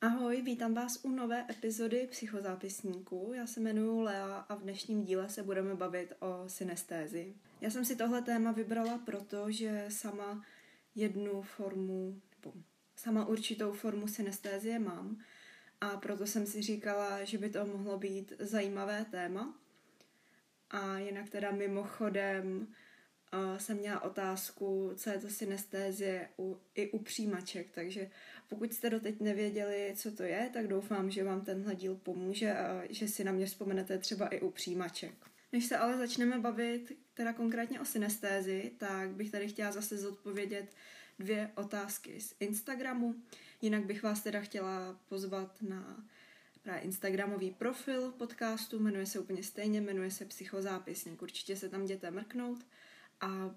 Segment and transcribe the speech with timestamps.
[0.00, 3.32] Ahoj, vítám vás u nové epizody Psychozápisníku.
[3.36, 7.34] Já se jmenuji Lea a v dnešním díle se budeme bavit o synestézi.
[7.60, 10.44] Já jsem si tohle téma vybrala proto, že sama
[10.94, 12.52] jednu formu, nebo
[12.98, 15.18] sama určitou formu synestézie mám
[15.80, 19.54] a proto jsem si říkala, že by to mohlo být zajímavé téma.
[20.70, 22.66] A jinak teda mimochodem
[23.32, 28.10] uh, jsem měla otázku, co je to synestézie u, i u přijímaček, takže
[28.48, 32.82] pokud jste doteď nevěděli, co to je, tak doufám, že vám tenhle díl pomůže a
[32.90, 35.14] že si na mě vzpomenete třeba i u přijímaček.
[35.52, 40.74] Než se ale začneme bavit teda konkrétně o synestézi, tak bych tady chtěla zase zodpovědět
[41.18, 43.14] dvě otázky z Instagramu.
[43.62, 46.06] Jinak bych vás teda chtěla pozvat na
[46.62, 51.22] právě Instagramový profil podcastu, jmenuje se úplně stejně, jmenuje se Psychozápisník.
[51.22, 52.66] Určitě se tam jděte mrknout
[53.20, 53.56] a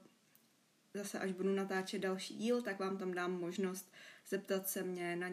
[0.94, 3.92] zase až budu natáčet další díl, tak vám tam dám možnost
[4.28, 5.30] zeptat se mě na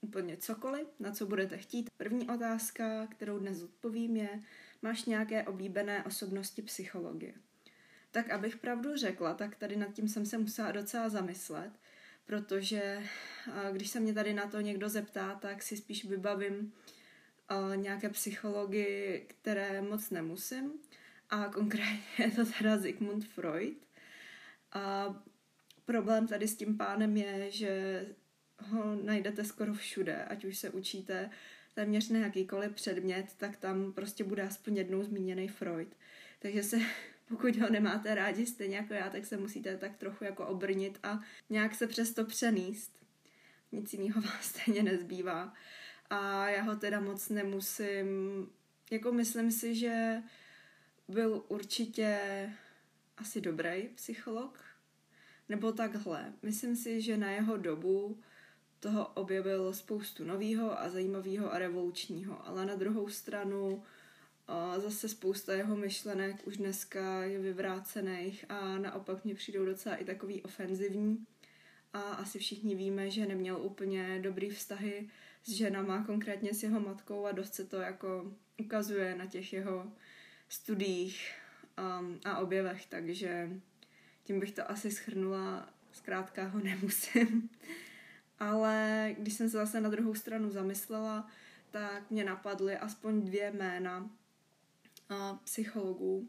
[0.00, 1.90] úplně cokoliv, na co budete chtít.
[1.96, 4.42] První otázka, kterou dnes odpovím je,
[4.82, 7.34] máš nějaké oblíbené osobnosti psychologie?
[8.10, 11.72] Tak abych pravdu řekla, tak tady nad tím jsem se musela docela zamyslet,
[12.24, 13.02] protože
[13.72, 16.72] když se mě tady na to někdo zeptá, tak si spíš vybavím
[17.74, 20.72] nějaké psychologii, které moc nemusím.
[21.30, 23.78] A konkrétně je to teda Sigmund Freud.
[24.72, 25.14] A
[25.84, 28.04] problém tady s tím pánem je, že
[28.58, 31.30] ho najdete skoro všude, ať už se učíte
[31.74, 35.96] téměř na jakýkoliv předmět, tak tam prostě bude aspoň jednou zmíněný Freud.
[36.38, 36.78] Takže se,
[37.28, 41.20] pokud ho nemáte rádi stejně jako já, tak se musíte tak trochu jako obrnit a
[41.50, 42.92] nějak se přesto přenést.
[43.72, 45.54] Nic jiného vám stejně nezbývá.
[46.10, 48.08] A já ho teda moc nemusím,
[48.90, 50.22] jako myslím si, že
[51.08, 52.18] byl určitě
[53.16, 54.64] asi dobrý psycholog,
[55.48, 56.32] nebo takhle.
[56.42, 58.20] Myslím si, že na jeho dobu
[58.80, 63.82] toho objevil spoustu nového a zajímavého a revolučního, ale na druhou stranu
[64.48, 70.04] a zase spousta jeho myšlenek už dneska je vyvrácených a naopak mě přijdou docela i
[70.04, 71.26] takový ofenzivní.
[71.92, 75.08] A asi všichni víme, že neměl úplně dobrý vztahy
[75.42, 79.92] s ženama, konkrétně s jeho matkou a dost se to jako ukazuje na těch jeho
[80.48, 81.32] studiích
[82.00, 83.50] um, a objevech, takže
[84.24, 87.50] tím bych to asi schrnula, zkrátka ho nemusím.
[88.38, 91.28] Ale když jsem se zase na druhou stranu zamyslela,
[91.70, 94.10] tak mě napadly aspoň dvě jména
[95.08, 96.28] a psychologů,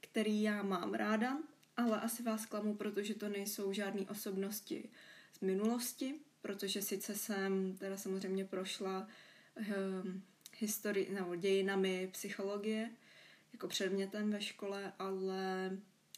[0.00, 1.38] který já mám ráda,
[1.76, 4.88] ale asi vás klamu, protože to nejsou žádné osobnosti
[5.32, 9.08] z minulosti, protože sice jsem teda samozřejmě prošla
[9.56, 10.22] um,
[10.58, 12.90] historii nebo dějinami psychologie
[13.52, 15.70] jako předmětem ve škole, ale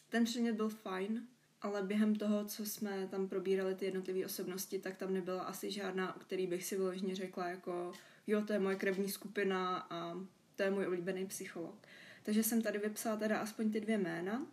[0.09, 1.27] ten předmět byl fajn,
[1.61, 6.15] ale během toho, co jsme tam probírali ty jednotlivé osobnosti, tak tam nebyla asi žádná,
[6.15, 7.93] o který bych si vyloženě řekla jako
[8.27, 10.17] jo, to je moje krevní skupina a
[10.59, 11.75] to je můj oblíbený psycholog.
[12.23, 14.47] Takže jsem tady vypsala teda aspoň ty dvě jména.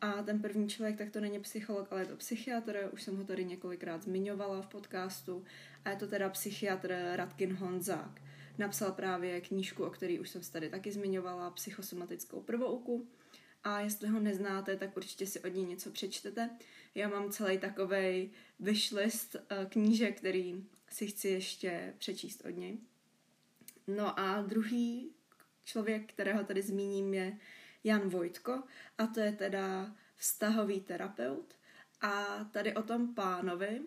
[0.00, 3.24] A ten první člověk, tak to není psycholog, ale je to psychiatr, už jsem ho
[3.24, 5.44] tady několikrát zmiňovala v podcastu.
[5.84, 8.20] A je to teda psychiatr Radkin Honzák.
[8.58, 13.08] Napsal právě knížku, o který už jsem se tady taky zmiňovala, psychosomatickou prvouku
[13.64, 16.50] a jestli ho neznáte, tak určitě si od něj něco přečtete.
[16.94, 18.30] Já mám celý takový
[18.60, 22.78] wishlist eh, knížek, který si chci ještě přečíst od něj.
[23.86, 25.10] No a druhý
[25.68, 27.38] člověk, kterého tady zmíním, je
[27.84, 28.62] Jan Vojtko
[28.98, 31.54] a to je teda vztahový terapeut.
[32.00, 33.80] A tady o tom pánovi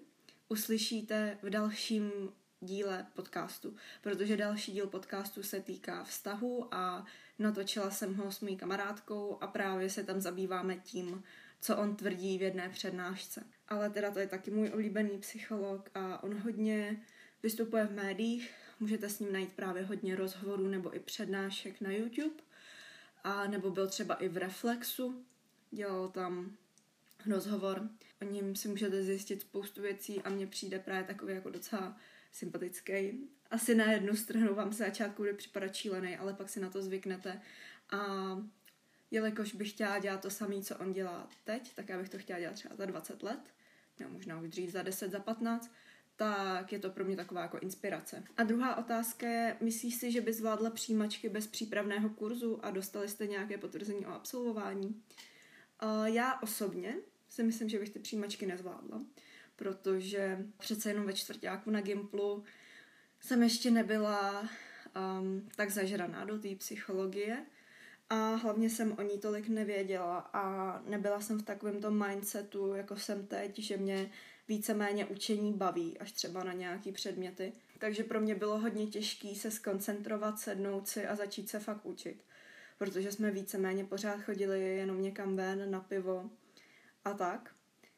[0.50, 2.12] uslyšíte v dalším
[2.60, 7.06] díle podcastu, protože další díl podcastu se týká vztahu a
[7.40, 11.24] natočila jsem ho s mojí kamarádkou a právě se tam zabýváme tím,
[11.62, 13.44] co on tvrdí v jedné přednášce.
[13.68, 17.02] Ale teda to je taky můj oblíbený psycholog a on hodně
[17.44, 22.44] vystupuje v médiích, můžete s ním najít právě hodně rozhovorů nebo i přednášek na YouTube
[23.24, 25.26] a nebo byl třeba i v Reflexu,
[25.72, 26.58] dělal tam
[27.26, 27.90] rozhovor.
[28.22, 31.98] O něm si můžete zjistit spoustu věcí a mně přijde právě takový jako docela
[32.32, 33.30] sympatický.
[33.52, 36.82] Asi na jednu stranu vám se začátku bude připadat šílený, ale pak si na to
[36.82, 37.42] zvyknete.
[37.92, 37.98] A
[39.12, 42.40] jelikož bych chtěla dělat to samé, co on dělá teď, tak já bych to chtěla
[42.40, 43.54] dělat třeba za 20 let,
[44.00, 45.72] nebo možná už dřív za 10, za 15,
[46.22, 48.24] tak je to pro mě taková jako inspirace.
[48.38, 53.08] A druhá otázka je, myslíš si, že by zvládla přijímačky bez přípravného kurzu a dostali
[53.08, 55.02] jste nějaké potvrzení o absolvování?
[55.84, 56.96] Uh, já osobně
[57.30, 59.02] si myslím, že bych ty přijímačky nezvládla
[59.56, 62.44] protože přece jenom ve čtvrtáku na Gimplu
[63.20, 64.50] jsem ještě nebyla
[65.20, 67.46] um, tak zažraná do té psychologie
[68.10, 72.96] a hlavně jsem o ní tolik nevěděla a nebyla jsem v takovém tom mindsetu, jako
[72.96, 74.10] jsem teď, že mě
[74.52, 77.54] víceméně učení baví, až třeba na nějaký předměty.
[77.80, 82.24] Takže pro mě bylo hodně těžké se skoncentrovat, sednout si a začít se fakt učit.
[82.78, 86.30] Protože jsme víceméně pořád chodili jenom někam ven, na pivo
[87.06, 87.56] a tak.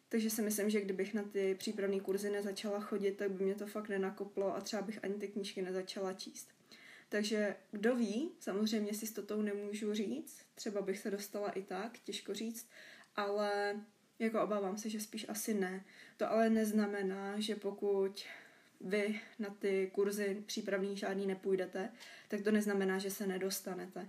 [0.10, 3.68] Takže si myslím, že kdybych na ty přípravné kurzy nezačala chodit, tak by mě to
[3.68, 6.50] fakt nenakoplo a třeba bych ani ty knížky nezačala číst.
[7.10, 12.00] Takže kdo ví, samozřejmě si s totou nemůžu říct, třeba bych se dostala i tak,
[12.00, 12.68] těžko říct,
[13.16, 13.76] ale
[14.20, 15.84] jako obávám se, že spíš asi ne.
[16.18, 18.26] To ale neznamená, že pokud
[18.82, 21.90] vy na ty kurzy přípravný žádný nepůjdete,
[22.28, 24.08] tak to neznamená, že se nedostanete.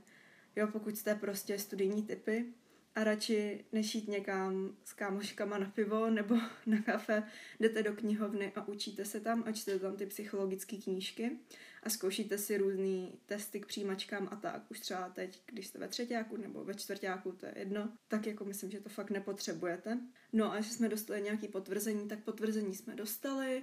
[0.56, 2.52] Jo, pokud jste prostě studijní typy,
[2.94, 6.34] a radši než jít někam s kámoškama na pivo nebo
[6.66, 7.22] na kafe,
[7.60, 11.38] jdete do knihovny a učíte se tam a čtete tam ty psychologické knížky
[11.82, 14.70] a zkoušíte si různé testy k přijímačkám a tak.
[14.70, 18.44] Už třeba teď, když jste ve třetíku nebo ve čtvrtíku, to je jedno, tak jako
[18.44, 19.98] myslím, že to fakt nepotřebujete.
[20.32, 23.62] No a že jsme dostali nějaký potvrzení, tak potvrzení jsme dostali,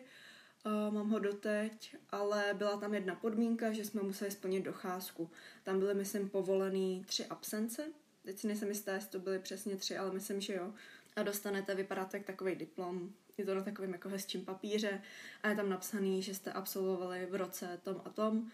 [0.66, 5.30] Uh, mám ho doteď, ale byla tam jedna podmínka, že jsme museli splnit docházku.
[5.64, 7.92] Tam byly, myslím, povolený tři absence,
[8.26, 10.74] teď si nejsem jistá, jestli to byly přesně tři, ale myslím, že jo.
[11.16, 15.02] A dostanete, vypadá to jak takový diplom, je to na takovém jako hezčím papíře
[15.44, 18.52] a je tam napsaný, že jste absolvovali v roce tom a tom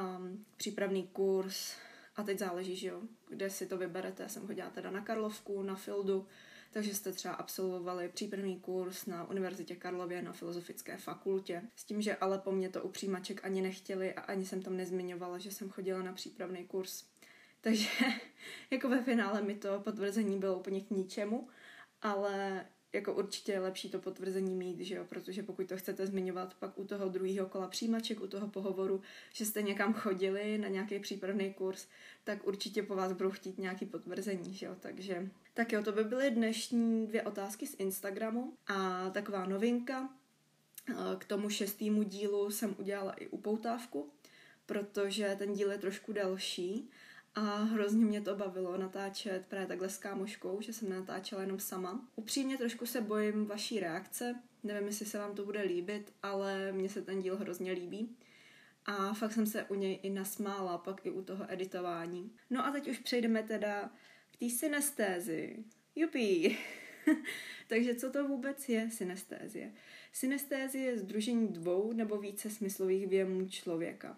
[0.00, 1.76] um, přípravný kurz
[2.16, 4.22] a teď záleží, že jo, kde si to vyberete.
[4.22, 6.26] Já jsem chodila teda na Karlovku, na Fildu,
[6.70, 11.62] takže jste třeba absolvovali přípravný kurz na Univerzitě Karlově na Filozofické fakultě.
[11.76, 14.76] S tím, že ale po mně to u přijímaček ani nechtěli a ani jsem tam
[14.76, 17.04] nezmiňovala, že jsem chodila na přípravný kurz.
[17.60, 17.88] Takže
[18.70, 21.48] jako ve finále mi to potvrzení bylo úplně k ničemu,
[22.02, 26.54] ale jako určitě je lepší to potvrzení mít, že jo, protože pokud to chcete zmiňovat
[26.54, 29.02] pak u toho druhého kola přijímaček, u toho pohovoru,
[29.32, 31.86] že jste někam chodili na nějaký přípravný kurz,
[32.24, 36.04] tak určitě po vás budou chtít nějaký potvrzení, že jo, takže tak jo, to by
[36.04, 40.08] byly dnešní dvě otázky z Instagramu a taková novinka,
[41.18, 44.12] k tomu šestýmu dílu jsem udělala i upoutávku,
[44.66, 46.90] protože ten díl je trošku delší
[47.38, 52.08] a hrozně mě to bavilo natáčet právě takhle s kámoškou, že jsem natáčela jenom sama.
[52.16, 56.88] Upřímně trošku se bojím vaší reakce, nevím, jestli se vám to bude líbit, ale mně
[56.88, 58.16] se ten díl hrozně líbí.
[58.86, 62.32] A fakt jsem se u něj i nasmála, pak i u toho editování.
[62.50, 63.90] No a teď už přejdeme teda
[64.30, 65.64] k té synestézi.
[65.96, 66.58] Jupí!
[67.68, 69.72] Takže co to vůbec je synestézie?
[70.12, 74.16] Synestézie je združení dvou nebo více smyslových věmů člověka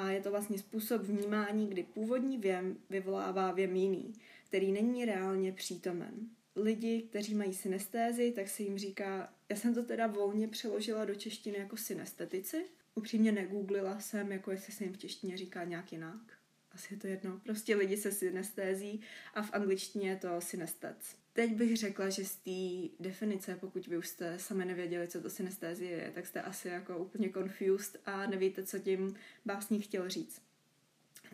[0.00, 4.12] a je to vlastně způsob vnímání, kdy původní věm vyvolává věm jiný,
[4.44, 6.14] který není reálně přítomen.
[6.56, 11.14] Lidi, kteří mají synestézy, tak se jim říká, já jsem to teda volně přeložila do
[11.14, 12.64] češtiny jako synestetici.
[12.94, 16.39] Upřímně negooglila jsem, jako jestli se jim v češtině říká nějak jinak.
[16.72, 17.40] Asi je to jedno.
[17.44, 19.00] Prostě lidi se synestézí
[19.34, 21.16] a v angličtině je to synestec.
[21.32, 25.30] Teď bych řekla, že z té definice, pokud vy už jste sami nevěděli, co to
[25.30, 29.14] synestézie je, tak jste asi jako úplně confused a nevíte, co tím
[29.44, 30.42] básník chtěl říct.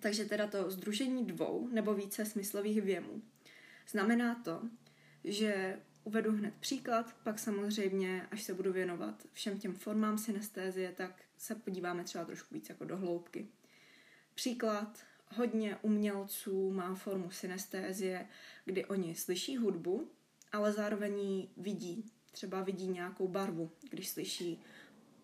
[0.00, 3.22] Takže teda to združení dvou nebo více smyslových věmů.
[3.88, 4.62] Znamená to,
[5.24, 11.22] že uvedu hned příklad, pak samozřejmě, až se budu věnovat všem těm formám synestézie, tak
[11.38, 13.48] se podíváme třeba trošku víc jako do hloubky.
[14.34, 18.28] Příklad, hodně umělců má formu synestézie,
[18.64, 20.10] kdy oni slyší hudbu,
[20.52, 22.04] ale zároveň vidí.
[22.32, 24.62] Třeba vidí nějakou barvu, když slyší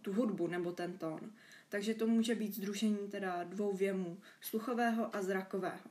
[0.02, 1.32] tu hudbu nebo ten tón.
[1.68, 5.90] Takže to může být združení teda dvou věmů, sluchového a zrakového.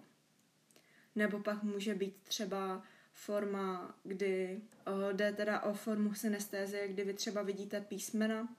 [1.16, 7.14] Nebo pak může být třeba forma, kdy o, jde teda o formu synestézie, kdy vy
[7.14, 8.56] třeba vidíte písmena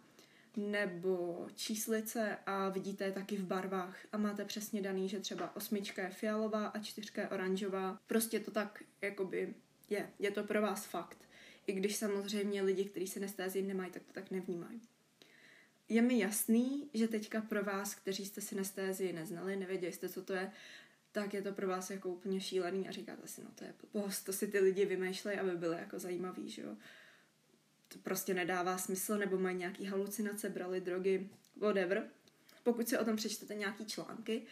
[0.57, 6.03] nebo číslice a vidíte je taky v barvách a máte přesně daný, že třeba osmička
[6.03, 7.99] je fialová a čtyřka je oranžová.
[8.07, 9.55] Prostě to tak jakoby
[9.91, 10.11] je.
[10.19, 11.19] Je to pro vás fakt.
[11.67, 14.81] I když samozřejmě lidi, kteří se nestézii nemají, tak to tak nevnímají.
[15.89, 20.23] Je mi jasný, že teďka pro vás, kteří jste si nestézii neznali, nevěděli jste, co
[20.23, 20.53] to je,
[21.13, 24.23] tak je to pro vás jako úplně šílený a říkáte si, no to je blbost,
[24.23, 26.77] to si ty lidi vymýšlejí, aby byly jako zajímavý, že jo
[27.93, 32.09] to prostě nedává smysl, nebo mají nějaký halucinace, brali drogy, whatever.
[32.63, 34.43] Pokud si o tom přečtete nějaký články,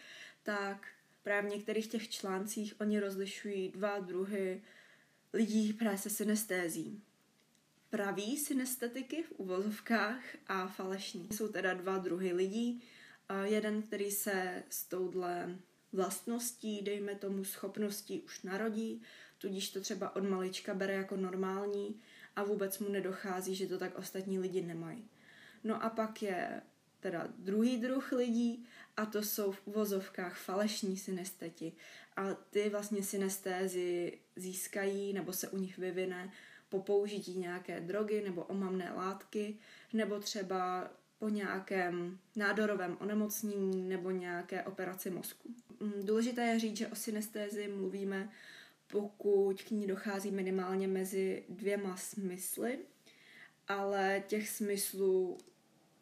[0.43, 0.89] tak
[1.23, 4.63] právě v některých těch článcích oni rozlišují dva druhy
[5.33, 7.03] lidí právě se synestézí.
[7.91, 11.29] Praví synestetiky v uvozovkách a falešní.
[11.33, 12.83] Jsou teda dva druhy lidí.
[13.45, 15.59] Jeden, který se s touhle
[15.93, 19.03] vlastností, dejme tomu schopností už narodí,
[19.39, 22.01] tudíž to třeba od malička bere jako normální
[22.41, 25.09] a vůbec mu nedochází, že to tak ostatní lidi nemají.
[25.65, 26.63] No a pak je
[27.01, 28.67] teda druhý druh lidí
[28.97, 31.73] a to jsou v uvozovkách falešní synesteti.
[32.17, 36.33] A ty vlastně synestézy získají nebo se u nich vyvine
[36.69, 39.59] po použití nějaké drogy nebo omamné látky,
[39.93, 45.49] nebo třeba po nějakém nádorovém onemocnění nebo nějaké operaci mozku.
[45.81, 48.29] Mm, důležité je říct, že o synestézi mluvíme,
[48.91, 52.79] pokud k ní dochází minimálně mezi dvěma smysly,
[53.69, 55.39] ale těch smyslů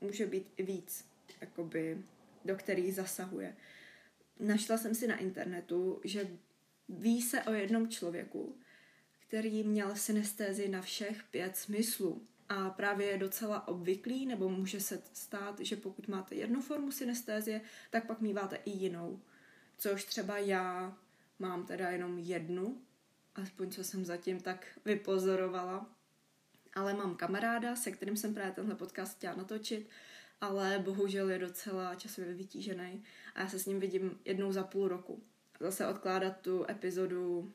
[0.01, 1.05] může být i víc,
[1.41, 1.99] jakoby,
[2.45, 3.57] do kterých zasahuje.
[4.41, 6.31] Našla jsem si na internetu, že
[6.89, 8.57] ví se o jednom člověku,
[9.29, 12.27] který měl synestézi na všech pět smyslů.
[12.49, 17.61] A právě je docela obvyklý, nebo může se stát, že pokud máte jednu formu synestézie,
[17.91, 19.21] tak pak míváte i jinou.
[19.79, 20.97] Což třeba já
[21.39, 22.83] mám teda jenom jednu,
[23.35, 25.91] aspoň co jsem zatím tak vypozorovala.
[26.75, 29.89] Ale mám kamaráda, se kterým jsem právě tenhle podcast chtěla natočit,
[30.41, 33.05] ale bohužel je docela časově vytížený
[33.35, 35.23] a já se s ním vidím jednou za půl roku.
[35.61, 37.53] Zase odkládat tu epizodu,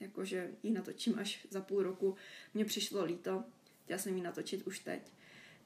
[0.00, 2.16] jakože ji natočím až za půl roku,
[2.54, 3.44] mně přišlo líto,
[3.84, 5.12] chtěla jsem ji natočit už teď.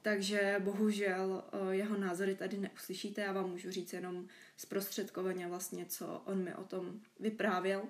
[0.01, 4.27] Takže bohužel eh, jeho názory tady neuslyšíte, já vám můžu říct jenom
[4.59, 7.83] zprostředkovaně vlastně, co on mi o tom vyprávěl.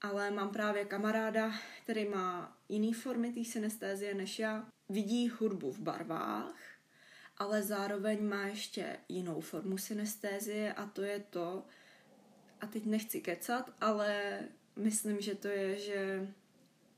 [0.00, 4.68] Ale mám právě kamaráda, který má jiný formy té synestézie než já.
[4.88, 6.54] Vidí hudbu v barvách,
[7.38, 11.64] ale zároveň má ještě jinou formu synestézie a to je to,
[12.60, 14.38] a teď nechci kecat, ale
[14.76, 16.28] myslím, že to je, že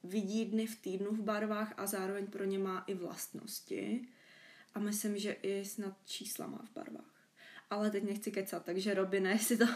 [0.04, 4.08] vidí dny v týdnu v barvách a zároveň pro ně má i vlastnosti.
[4.74, 7.13] A myslím, že i snad čísla má v barvách.
[7.74, 9.66] Ale teď nechci kecat, takže Robine, jestli to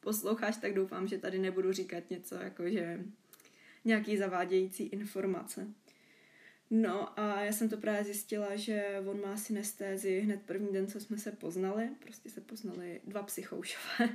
[0.00, 3.04] posloucháš, tak doufám, že tady nebudu říkat něco jako, že
[3.84, 5.66] nějaký zavádějící informace.
[6.70, 11.00] No a já jsem to právě zjistila, že on má synestézi hned první den, co
[11.00, 11.90] jsme se poznali.
[11.98, 14.08] Prostě se poznali dva psychoušové.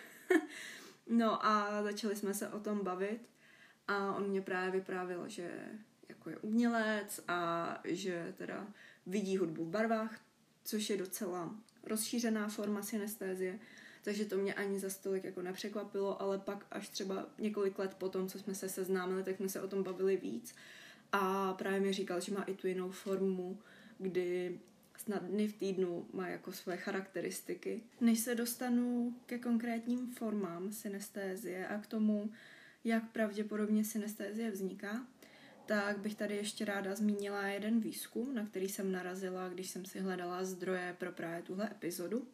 [1.06, 3.20] no a začali jsme se o tom bavit
[3.88, 5.50] a on mě právě vyprávěl, že
[6.08, 8.66] jako je umělec a že teda
[9.06, 10.20] vidí hudbu v barvách,
[10.64, 11.54] což je docela
[11.84, 13.58] rozšířená forma synestézie,
[14.04, 18.28] takže to mě ani za stolik jako nepřekvapilo, ale pak až třeba několik let potom,
[18.28, 20.54] co jsme se seznámili, tak jsme se o tom bavili víc
[21.12, 23.58] a právě mi říkal, že má i tu jinou formu,
[23.98, 24.58] kdy
[24.96, 27.82] snad dny v týdnu má jako své charakteristiky.
[28.00, 32.32] Než se dostanu ke konkrétním formám synestézie a k tomu,
[32.84, 35.06] jak pravděpodobně synestézie vzniká,
[35.66, 40.00] tak bych tady ještě ráda zmínila jeden výzkum, na který jsem narazila, když jsem si
[40.00, 42.28] hledala zdroje pro právě tuhle epizodu.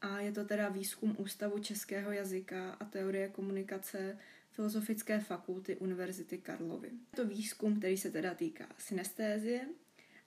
[0.00, 4.18] A je to teda výzkum Ústavu českého jazyka a teorie komunikace
[4.50, 6.88] Filozofické fakulty Univerzity Karlovy.
[6.88, 9.68] Je to výzkum, který se teda týká synestézie,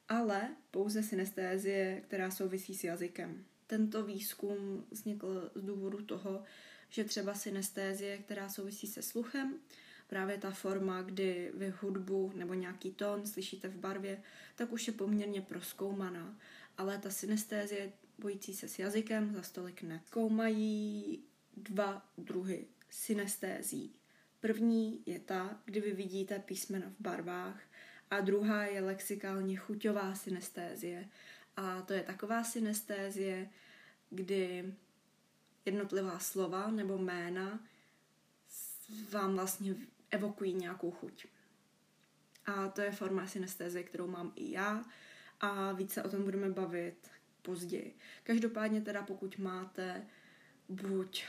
[0.09, 3.45] ale pouze synestézie, která souvisí s jazykem.
[3.67, 6.43] Tento výzkum vznikl z důvodu toho,
[6.89, 9.59] že třeba synestézie, která souvisí se sluchem,
[10.07, 14.23] právě ta forma, kdy vy hudbu nebo nějaký tón slyšíte v barvě,
[14.55, 16.37] tak už je poměrně proskoumaná.
[16.77, 20.01] Ale ta synestézie bojící se s jazykem za stolik ne.
[20.05, 21.23] Zkoumají
[21.57, 23.95] dva druhy synestézí.
[24.39, 27.61] První je ta, kdy vy vidíte písmena v barvách
[28.11, 31.09] a druhá je lexikálně chuťová synestézie.
[31.55, 33.49] A to je taková synestézie,
[34.09, 34.73] kdy
[35.65, 37.59] jednotlivá slova nebo jména
[39.11, 39.75] vám vlastně
[40.11, 41.25] evokují nějakou chuť.
[42.45, 44.85] A to je forma synestézie, kterou mám i já
[45.39, 47.11] a více o tom budeme bavit
[47.41, 47.97] později.
[48.23, 50.07] Každopádně teda pokud máte
[50.69, 51.25] buď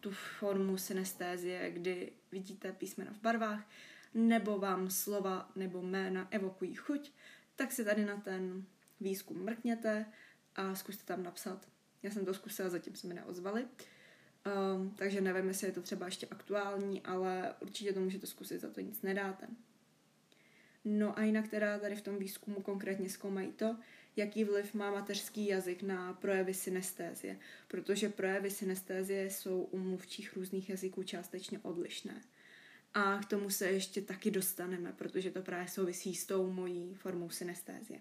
[0.00, 3.68] tu formu synestézie, kdy vidíte písmena v barvách,
[4.14, 7.12] nebo vám slova nebo jména evokují chuť,
[7.56, 8.64] tak si tady na ten
[9.00, 10.06] výzkum mrkněte
[10.56, 11.68] a zkuste tam napsat.
[12.02, 13.68] Já jsem to zkusila, zatím se mi neozvali.
[14.46, 18.70] Um, takže nevím, jestli je to třeba ještě aktuální, ale určitě to můžete zkusit, za
[18.70, 19.46] to nic nedáte.
[20.84, 23.76] No a jinak teda tady v tom výzkumu konkrétně zkoumají to,
[24.16, 30.70] jaký vliv má mateřský jazyk na projevy synestézie, protože projevy synestézie jsou u mluvčích různých
[30.70, 32.22] jazyků částečně odlišné.
[32.94, 37.30] A k tomu se ještě taky dostaneme, protože to právě souvisí s tou mojí formou
[37.30, 38.00] synestézie.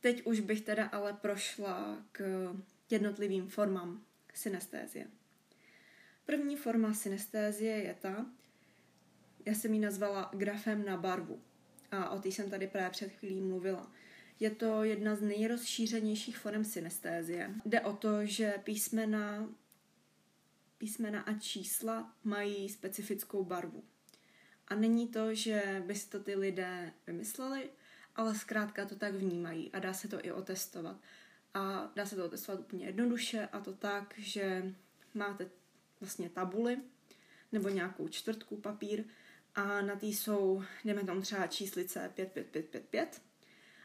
[0.00, 2.50] Teď už bych teda ale prošla k
[2.90, 4.04] jednotlivým formám
[4.34, 5.06] synestézie.
[6.26, 8.26] První forma synestézie je ta,
[9.46, 11.42] já jsem ji nazvala grafem na barvu.
[11.90, 13.92] A o té jsem tady právě před chvílí mluvila.
[14.40, 17.54] Je to jedna z nejrozšířenějších forem synestézie.
[17.64, 19.48] Jde o to, že písmena,
[20.78, 23.84] písmena a čísla mají specifickou barvu.
[24.68, 27.70] A není to, že by si to ty lidé vymysleli,
[28.16, 30.96] ale zkrátka to tak vnímají a dá se to i otestovat.
[31.54, 34.74] A dá se to testovat úplně jednoduše a to tak, že
[35.14, 35.50] máte
[36.00, 36.78] vlastně tabuly
[37.52, 39.04] nebo nějakou čtvrtku papír
[39.54, 43.22] a na tý jsou, jdeme tam třeba číslice 5, 5, 5, 5, 5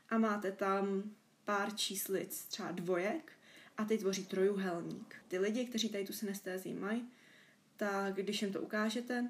[0.09, 1.03] a máte tam
[1.45, 3.31] pár číslic, třeba dvojek
[3.77, 5.15] a ty tvoří trojuhelník.
[5.27, 7.09] Ty lidi, kteří tady tu synestézii mají,
[7.77, 9.29] tak když jim to ukážete,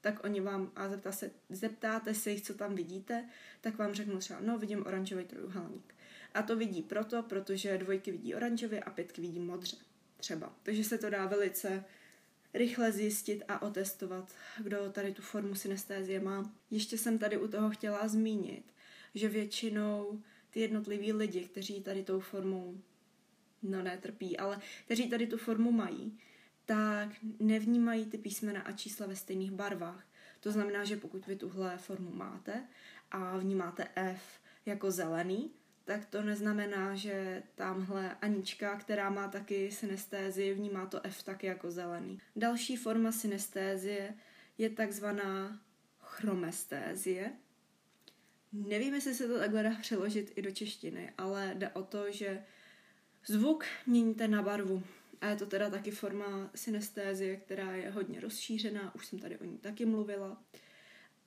[0.00, 3.28] tak oni vám, a zeptá se, zeptáte se jich, co tam vidíte,
[3.60, 5.94] tak vám řeknou třeba, no vidím oranžový trojuhelník.
[6.34, 9.76] A to vidí proto, protože dvojky vidí oranžově a pětky vidí modře.
[10.16, 10.52] Třeba.
[10.62, 11.84] Takže se to dá velice
[12.54, 16.52] rychle zjistit a otestovat, kdo tady tu formu synestézie má.
[16.70, 18.64] Ještě jsem tady u toho chtěla zmínit,
[19.14, 22.80] že většinou ty jednotliví lidi, kteří tady tou formou,
[23.62, 26.18] no ne trpí, ale kteří tady tu formu mají,
[26.66, 27.08] tak
[27.38, 30.06] nevnímají ty písmena a čísla ve stejných barvách.
[30.40, 32.68] To znamená, že pokud vy tuhle formu máte
[33.10, 35.50] a vnímáte F jako zelený,
[35.88, 41.70] tak to neznamená, že tamhle Anička, která má taky synestézii, vnímá to F taky jako
[41.70, 42.18] zelený.
[42.36, 44.14] Další forma synestézie
[44.58, 45.60] je takzvaná
[46.00, 47.32] chromestézie.
[48.52, 52.42] Nevím, jestli se to takhle dá přeložit i do češtiny, ale jde o to, že
[53.26, 54.82] zvuk měníte na barvu.
[55.20, 59.44] A je to teda taky forma synestézie, která je hodně rozšířená, už jsem tady o
[59.44, 60.42] ní taky mluvila.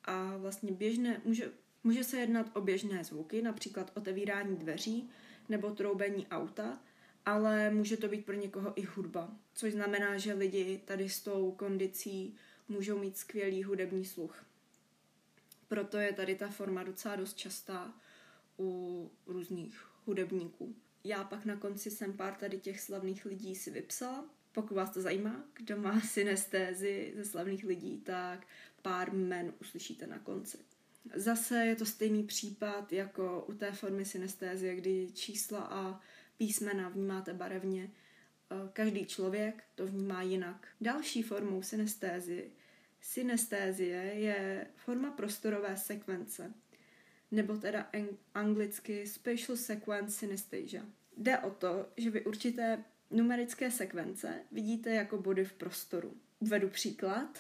[0.04, 1.52] A vlastně běžné, může,
[1.84, 5.10] může se jednat o běžné zvuky, například otevírání dveří
[5.50, 6.80] nebo troubení auta,
[7.26, 11.52] ale může to být pro někoho i hudba, což znamená, že lidi tady s tou
[11.52, 12.36] kondicí
[12.70, 14.46] můžou mít skvělý hudební sluch.
[15.68, 17.94] Proto je tady ta forma docela dost častá
[18.60, 20.76] u různých hudebníků.
[21.04, 24.26] Já pak na konci jsem pár tady těch slavných lidí si vypsala.
[24.52, 28.48] Pokud vás to zajímá, kdo má synestézy ze slavných lidí, tak
[28.82, 30.58] pár men uslyšíte na konci.
[31.16, 36.02] Zase je to stejný případ jako u té formy synestézie, kdy čísla a
[36.38, 37.92] písmena vnímáte barevně.
[38.74, 40.68] Každý člověk to vnímá jinak.
[40.82, 42.44] Další formou synestézie,
[43.02, 46.54] synestézie je forma prostorové sekvence
[47.32, 47.90] nebo teda
[48.34, 50.86] anglicky Spatial Sequence Synesthesia.
[51.18, 56.18] Jde o to, že vy určité numerické sekvence vidíte jako body v prostoru.
[56.40, 57.40] Uvedu příklad.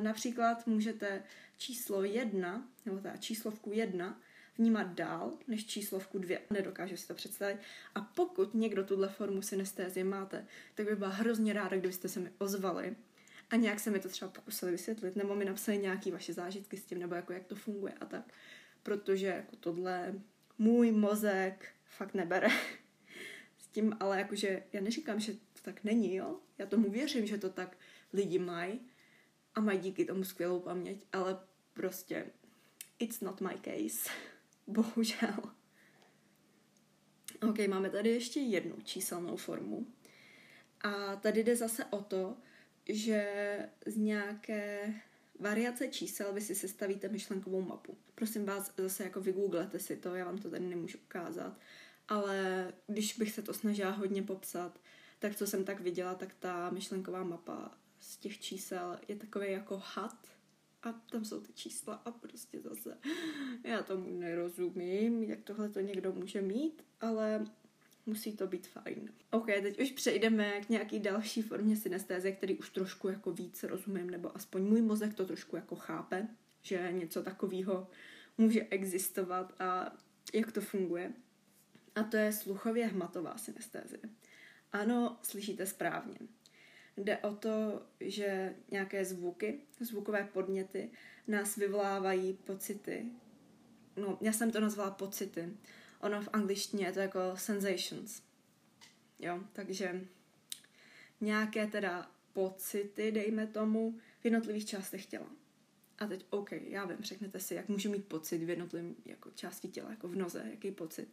[0.00, 1.22] Například můžete
[1.56, 4.20] číslo 1, nebo teda číslovku 1,
[4.58, 6.38] vnímat dál než číslovku 2.
[6.50, 7.58] Nedokáže si to představit.
[7.94, 12.30] A pokud někdo tuhle formu synestézie máte, tak by byla hrozně ráda, kdybyste se mi
[12.38, 12.96] ozvali
[13.50, 16.84] a nějak se mi to třeba pokusili vysvětlit, nebo mi napsali nějaký vaše zážitky s
[16.84, 18.24] tím, nebo jako jak to funguje a tak
[18.84, 20.14] protože jako tohle
[20.58, 22.48] můj mozek fakt nebere.
[23.58, 26.38] S tím ale jakože já neříkám, že to tak není, jo.
[26.58, 27.76] Já tomu věřím, že to tak
[28.12, 28.80] lidi mají
[29.54, 31.38] a mají díky tomu skvělou paměť, ale
[31.72, 32.26] prostě
[32.98, 34.10] it's not my case.
[34.66, 35.42] Bohužel.
[37.48, 39.86] Ok, máme tady ještě jednu číselnou formu.
[40.80, 42.36] A tady jde zase o to,
[42.88, 43.28] že
[43.86, 44.94] z nějaké
[45.40, 47.98] variace čísel vy si sestavíte myšlenkovou mapu.
[48.14, 51.58] Prosím vás, zase jako vygooglete si to, já vám to tady nemůžu ukázat,
[52.08, 54.80] ale když bych se to snažila hodně popsat,
[55.18, 59.82] tak co jsem tak viděla, tak ta myšlenková mapa z těch čísel je takový jako
[59.94, 60.26] had
[60.82, 62.98] a tam jsou ty čísla a prostě zase
[63.64, 67.46] já tomu nerozumím, jak tohle to někdo může mít, ale
[68.06, 69.12] musí to být fajn.
[69.30, 74.10] Ok, teď už přejdeme k nějaký další formě synestéze, který už trošku jako víc rozumím,
[74.10, 76.28] nebo aspoň můj mozek to trošku jako chápe,
[76.62, 77.90] že něco takového
[78.38, 79.96] může existovat a
[80.34, 81.12] jak to funguje.
[81.94, 84.00] A to je sluchově hmatová synestézie.
[84.72, 86.18] Ano, slyšíte správně.
[86.96, 90.90] Jde o to, že nějaké zvuky, zvukové podněty
[91.28, 93.06] nás vyvolávají pocity.
[93.96, 95.50] No, já jsem to nazvala pocity
[96.04, 98.22] ono v angličtině je to jako sensations.
[99.18, 100.06] Jo, takže
[101.20, 105.26] nějaké teda pocity, dejme tomu, v jednotlivých částech těla.
[105.98, 109.68] A teď, OK, já vím, řeknete si, jak můžu mít pocit v jednotlivém jako části
[109.68, 111.08] těla, jako v noze, jaký pocit.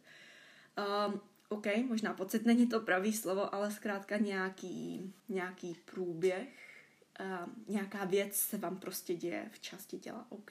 [1.08, 1.20] Um,
[1.52, 6.48] OK, možná pocit není to pravý slovo, ale zkrátka nějaký, nějaký průběh,
[7.20, 10.50] um, nějaká věc se vám prostě děje v části těla, OK.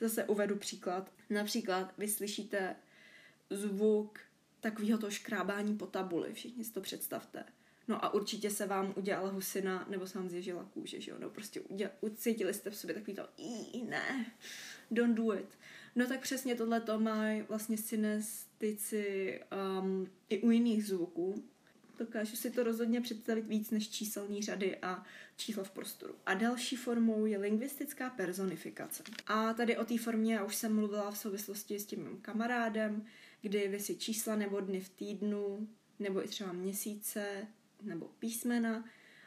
[0.00, 1.12] Zase uvedu příklad.
[1.30, 2.76] Například vy slyšíte
[3.50, 4.18] zvuk
[4.60, 6.32] takového to škrábání po tabuli.
[6.32, 7.44] Všichni si to představte.
[7.88, 11.16] No a určitě se vám udělala husina, nebo se vám zježila kůže, že jo?
[11.20, 14.26] No prostě uděla, ucítili jste v sobě takový to i ne,
[14.90, 15.58] don't do it.
[16.00, 19.40] No tak přesně tohle to mají vlastně synestici
[19.80, 21.44] um, i u jiných zvuků.
[21.98, 25.04] Dokážu si to rozhodně představit víc než číselní řady a
[25.36, 26.14] číslo v prostoru.
[26.26, 29.02] A další formou je lingvistická personifikace.
[29.26, 33.06] A tady o té formě já už jsem mluvila v souvislosti s tím mým kamarádem,
[33.42, 37.46] kdy vy si čísla nebo dny v týdnu, nebo i třeba měsíce,
[37.82, 38.84] nebo písmena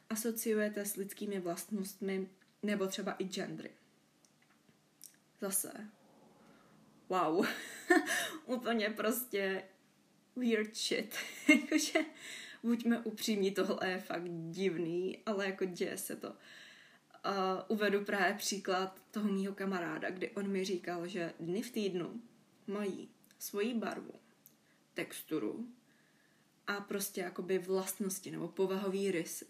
[0.10, 2.30] asociujete s lidskými vlastnostmi,
[2.64, 3.72] nebo třeba i gendry.
[5.42, 5.72] Zase.
[7.10, 7.46] Wow.
[8.46, 9.64] Úplně prostě
[10.36, 11.16] weird shit.
[11.48, 12.00] Jakože
[12.64, 16.30] buďme upřímní, tohle je fakt divný, ale jako děje se to.
[16.30, 16.36] Uh,
[17.68, 22.22] uvedu právě příklad toho mýho kamaráda, kdy on mi říkal, že dny v týdnu
[22.68, 24.14] mají svoji barvu,
[24.94, 25.68] texturu
[26.68, 29.46] a prostě jakoby vlastnosti nebo povahové rysy.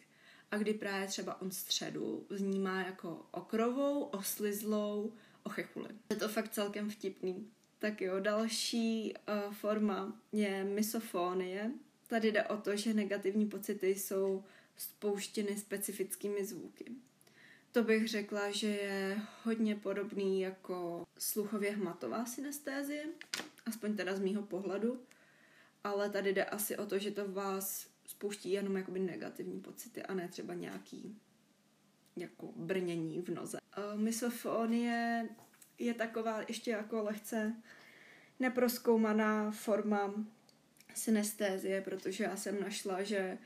[0.52, 5.14] A kdy právě třeba on středu vnímá jako okrovou, oslizlou,
[5.44, 5.90] ochechuli.
[6.10, 7.48] Je to fakt celkem vtipný.
[7.80, 11.72] Tak jo, další uh, forma je misofonie.
[12.08, 14.44] Tady jde o to, že negativní pocity jsou
[14.78, 16.86] spouštěny specifickými zvuky.
[17.72, 23.04] To bych řekla, že je hodně podobný jako sluchově hmatová synestézie,
[23.66, 25.02] aspoň teda z mýho pohledu,
[25.84, 30.14] ale tady jde asi o to, že to vás spouští jenom jakoby negativní pocity a
[30.14, 31.18] ne třeba nějaký
[32.18, 33.58] jako brnění v noze.
[33.78, 35.30] Uh, misofonie
[35.80, 37.56] je taková ještě jako lehce
[38.40, 40.14] neproskoumaná forma
[40.96, 43.38] synestézie, protože já jsem našla, že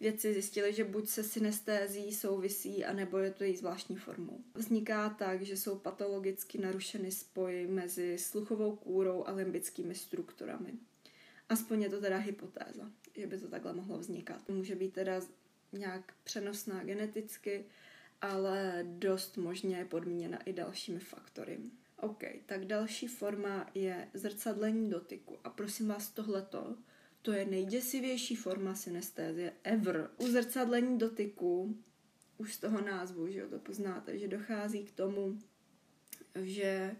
[0.00, 4.40] vědci zjistili, že buď se synestézí souvisí, anebo je to její zvláštní formou.
[4.54, 10.72] Vzniká tak, že jsou patologicky narušeny spoji mezi sluchovou kůrou a limbickými strukturami.
[11.48, 14.48] Aspoň je to teda hypotéza, že by to takhle mohlo vznikat.
[14.48, 15.20] Může být teda
[15.72, 17.64] nějak přenosná geneticky,
[18.22, 21.58] ale dost možně je podmíněna i dalšími faktory.
[21.96, 25.38] OK, tak další forma je zrcadlení dotyku.
[25.44, 26.76] A prosím vás, tohleto,
[27.22, 30.10] to je nejděsivější forma synestézie ever.
[30.18, 31.76] U zrcadlení dotyku,
[32.38, 35.38] už z toho názvu, že jo, to poznáte, že dochází k tomu,
[36.42, 36.96] že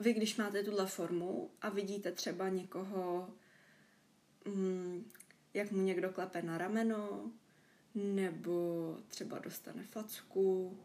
[0.00, 3.34] vy, když máte tuhle formu a vidíte třeba někoho,
[4.44, 5.10] mm,
[5.54, 7.32] jak mu někdo klepe na rameno,
[7.94, 10.78] nebo třeba dostane facku,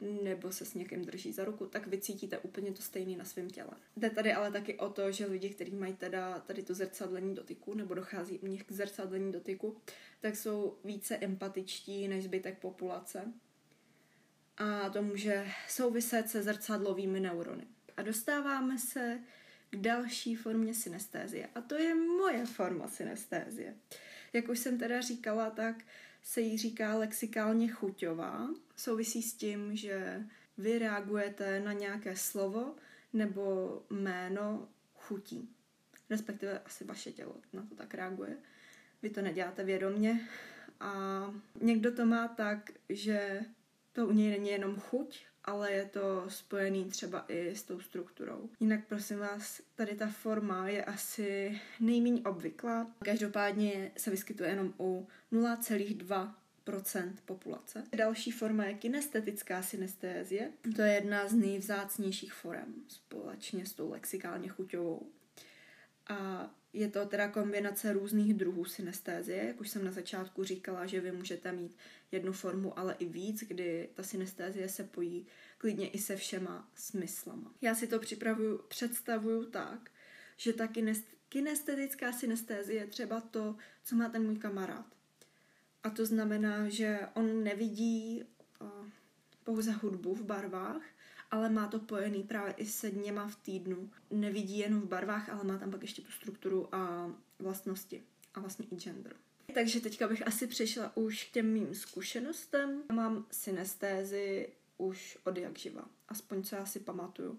[0.00, 3.50] nebo se s někým drží za ruku, tak vy cítíte úplně to stejné na svém
[3.50, 3.70] těle.
[3.96, 7.74] Jde tady ale taky o to, že lidi, kteří mají teda tady to zrcadlení dotyku,
[7.74, 9.76] nebo dochází u nich k zrcadlení dotyku,
[10.20, 13.32] tak jsou více empatičtí než zbytek populace.
[14.56, 17.66] A to může souviset se zrcadlovými neurony.
[17.96, 19.20] A dostáváme se
[19.70, 21.48] k další formě synestézie.
[21.54, 23.76] A to je moje forma synestézie.
[24.32, 25.84] Jak už jsem teda říkala, tak
[26.22, 28.48] se jí říká lexikálně chuťová.
[28.76, 30.22] Souvisí s tím, že
[30.58, 32.74] vy reagujete na nějaké slovo
[33.12, 35.48] nebo jméno chutí.
[36.10, 38.36] Respektive asi vaše tělo na to tak reaguje.
[39.02, 40.28] Vy to neděláte vědomně.
[40.80, 40.90] A
[41.60, 43.40] někdo to má tak, že
[43.92, 48.50] to u něj není jenom chuť, ale je to spojený třeba i s tou strukturou.
[48.60, 52.90] Jinak prosím vás, tady ta forma je asi nejméně obvyklá.
[53.04, 57.84] Každopádně se vyskytuje jenom u 0,2% populace.
[57.96, 60.50] Další forma je kinestetická synestézie.
[60.76, 65.06] To je jedna z nejvzácnějších forem společně s tou lexikálně chuťovou.
[66.08, 71.00] A je to teda kombinace různých druhů synestézie, jak už jsem na začátku říkala, že
[71.00, 71.76] vy můžete mít
[72.12, 75.26] jednu formu, ale i víc, kdy ta synestézie se pojí
[75.58, 77.54] klidně i se všema smyslama.
[77.60, 79.90] Já si to připravuju, představuju tak,
[80.36, 80.68] že ta
[81.28, 84.86] kinestetická synestézie je třeba to, co má ten můj kamarád.
[85.82, 88.24] A to znamená, že on nevidí
[88.60, 88.68] uh,
[89.44, 90.82] pouze hudbu v barvách,
[91.30, 93.90] ale má to pojený právě i se dněma v týdnu.
[94.10, 98.02] Nevidí jenom v barvách, ale má tam pak ještě tu strukturu a vlastnosti
[98.34, 99.16] a vlastně i gender.
[99.54, 102.82] Takže teďka bych asi přišla už k těm mým zkušenostem.
[102.92, 107.38] Mám synestézy už od jak živa, aspoň co já si pamatuju.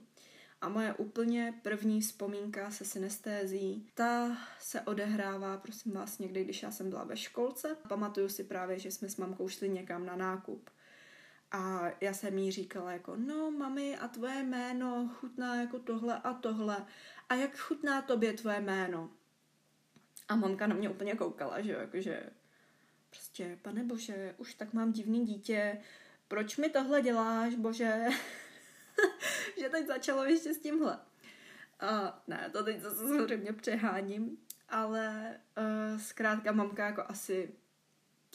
[0.62, 6.72] A moje úplně první vzpomínka se synestézí, ta se odehrává, prosím vás, někdy, když já
[6.72, 7.78] jsem byla ve školce.
[7.88, 10.70] Pamatuju si právě, že jsme s mamkou šli někam na nákup.
[11.52, 16.34] A já jsem jí říkala jako, no mami, a tvoje jméno chutná jako tohle a
[16.34, 16.86] tohle.
[17.30, 19.10] A jak chutná tobě tvoje jméno?
[20.30, 22.30] A mamka na mě úplně koukala, že jo, jakože
[23.10, 25.78] prostě, pane bože, už tak mám divný dítě,
[26.28, 28.06] proč mi tohle děláš, bože?
[29.60, 31.00] že teď začalo ještě s tímhle.
[31.80, 34.38] A ne, to teď zase samozřejmě přeháním,
[34.70, 37.56] ale uh, zkrátka mamka jako asi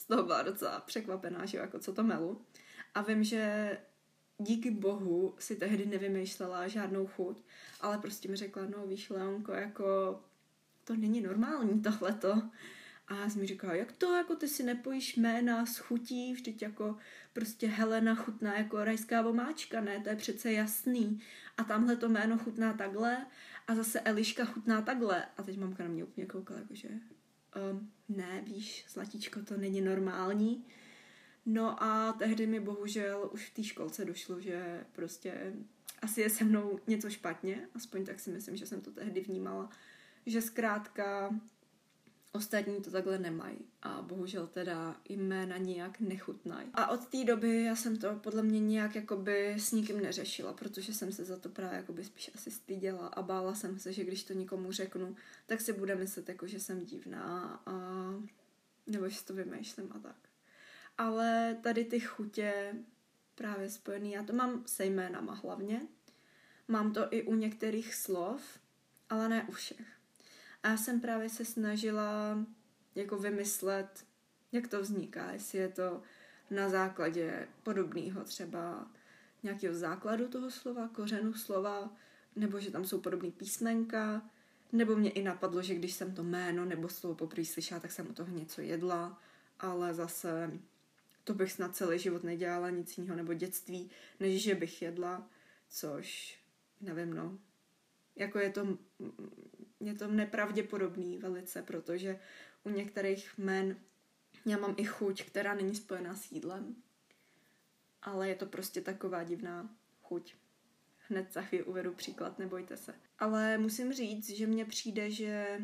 [0.01, 2.45] z toho byla docela překvapená, že jako co to melu.
[2.95, 3.79] A vím, že
[4.39, 7.43] díky bohu si tehdy nevymýšlela žádnou chuť,
[7.81, 10.21] ale prostě mi řekla, no víš, Leonko, jako
[10.85, 12.43] to není normální tohleto.
[13.09, 16.63] A já jsem mi říkala, jak to, jako ty si nepojíš jména s chutí, vždyť
[16.63, 16.97] jako
[17.33, 21.21] prostě Helena chutná jako rajská vomáčka, ne, to je přece jasný.
[21.57, 23.27] A tamhle to jméno chutná takhle
[23.69, 25.27] A zase Eliška chutná takhle.
[25.37, 30.65] A teď mamka na mě úplně koukala, jakože um, ne, víš, zlatíčko, to není normální.
[31.47, 35.53] No a tehdy mi bohužel už v té školce došlo, že prostě
[36.03, 39.71] asi je se mnou něco špatně, aspoň tak si myslím, že jsem to tehdy vnímala,
[40.27, 41.35] že zkrátka
[42.35, 46.69] ostatní to takhle nemají a bohužel teda jména nijak nechutnají.
[46.75, 50.95] A od té doby já jsem to podle mě nijak jakoby s nikým neřešila, protože
[50.95, 54.25] jsem se za to právě jakoby spíš asi styděla a bála jsem se, že když
[54.25, 57.73] to nikomu řeknu, tak si bude myslet jako, že jsem divná a
[58.87, 60.17] nebo že si to vymýšlím a tak.
[60.99, 62.75] Ale tady ty chutě
[63.35, 65.81] právě spojený, já to mám se jménama hlavně,
[66.69, 68.43] mám to i u některých slov,
[69.11, 69.94] ale ne u všech.
[70.65, 72.39] A já jsem právě se snažila
[72.95, 74.05] jako vymyslet,
[74.53, 76.03] jak to vzniká, jestli je to
[76.51, 78.87] na základě podobného třeba
[79.43, 81.97] nějakého základu toho slova, kořenu slova,
[82.37, 84.31] nebo že tam jsou podobné písmenka,
[84.73, 88.11] nebo mě i napadlo, že když jsem to jméno nebo slovo poprvé slyšela, tak jsem
[88.11, 89.21] u toho něco jedla,
[89.61, 90.61] ale zase
[91.25, 95.29] to bych snad celý život nedělala nic jiného, nebo dětství, než že bych jedla,
[95.69, 96.39] což
[96.81, 97.39] nevím, no.
[98.17, 98.79] Jako je to
[99.87, 102.21] je to nepravděpodobný velice, protože
[102.65, 103.77] u některých men
[104.47, 106.77] já mám i chuť, která není spojená s jídlem.
[108.03, 110.35] Ale je to prostě taková divná chuť.
[111.09, 112.95] Hned za chvíli uvedu příklad, nebojte se.
[113.19, 115.61] Ale musím říct, že mně přijde, že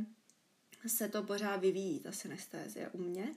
[0.87, 3.35] se to pořád vyvíjí, ta synestézie u mě.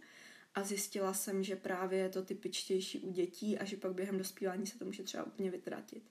[0.56, 4.68] A zjistila jsem, že právě je to typičtější u dětí a že pak během dospívání
[4.68, 6.04] se to může třeba úplně vytratit.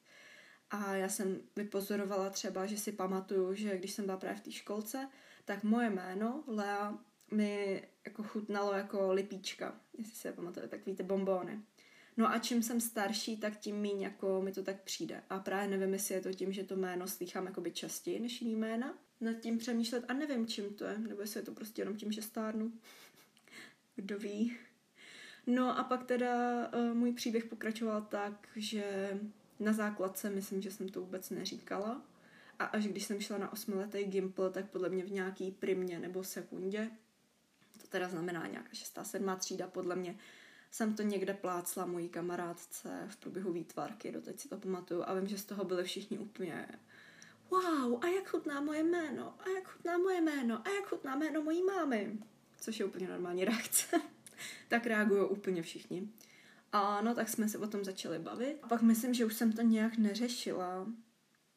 [0.72, 4.52] A já jsem vypozorovala třeba, že si pamatuju, že když jsem byla právě v té
[4.52, 5.08] školce,
[5.44, 6.98] tak moje jméno, Lea,
[7.30, 11.60] mi jako chutnalo jako lipíčka, jestli si je pamatuje, tak víte, bombóny.
[12.16, 15.22] No a čím jsem starší, tak tím míň jako mi to tak přijde.
[15.30, 18.56] A právě nevím, jestli je to tím, že to jméno slychám jakoby častěji než jiný
[18.56, 18.94] jména.
[19.20, 20.98] Nad tím přemýšlet a nevím, čím to je.
[20.98, 22.72] Nebo jestli je to prostě jenom tím, že stárnu.
[23.96, 24.56] Kdo ví.
[25.46, 29.18] No a pak teda uh, můj příběh pokračoval tak, že
[29.62, 32.02] na základce myslím, že jsem to vůbec neříkala.
[32.58, 36.24] A až když jsem šla na osmiletý gimpl, tak podle mě v nějaký primě nebo
[36.24, 36.90] sekundě,
[37.80, 40.18] to teda znamená nějaká šestá, sedmá třída, podle mě
[40.70, 45.28] jsem to někde plácla mojí kamarádce v průběhu výtvarky, doteď si to pamatuju a vím,
[45.28, 46.68] že z toho byli všichni úplně
[47.50, 51.42] wow, a jak chutná moje jméno, a jak chutná moje jméno, a jak chutná jméno
[51.42, 52.18] mojí mámy.
[52.60, 54.00] Což je úplně normální reakce.
[54.68, 56.08] tak reagují úplně všichni.
[56.72, 58.58] A no, tak jsme se o tom začali bavit.
[58.62, 60.86] A pak myslím, že už jsem to nějak neřešila.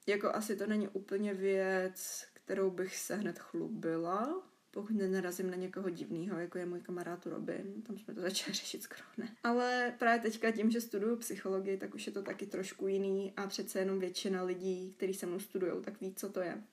[0.07, 5.89] Jako asi to není úplně věc, kterou bych se hned chlubila, pokud nenarazím na někoho
[5.89, 9.35] divného, jako je můj kamarád Robin, tam jsme to začali řešit skoro ne.
[9.43, 13.47] Ale právě teďka tím, že studuju psychologii, tak už je to taky trošku jiný a
[13.47, 16.63] přece jenom většina lidí, kteří se mnou studují, tak ví, co to je.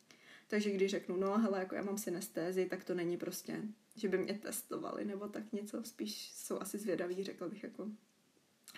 [0.48, 3.62] Takže když řeknu, no hele, jako já mám synestézi, tak to není prostě,
[3.96, 7.88] že by mě testovali nebo tak něco, spíš jsou asi zvědaví, řekla bych jako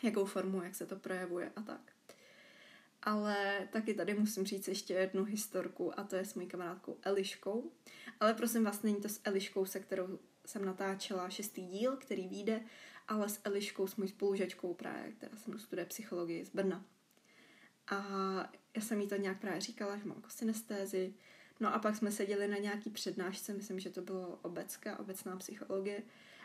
[0.02, 1.80] jakou formu, jak se to projevuje a tak.
[3.02, 7.72] Ale taky tady musím říct ještě jednu historku a to je s mojí kamarádkou Eliškou.
[8.20, 12.61] Ale prosím vás, není to s Eliškou, se kterou jsem natáčela šestý díl, který vyjde,
[13.09, 16.85] ale s Eliškou, s mojí spolužačkou právě, která se studuje psychologii z Brna.
[17.88, 17.96] A
[18.76, 21.14] já jsem jí to nějak právě říkala, že mám jako synestézi.
[21.61, 26.02] No a pak jsme seděli na nějaký přednášce, myslím, že to bylo obecká, obecná psychologie.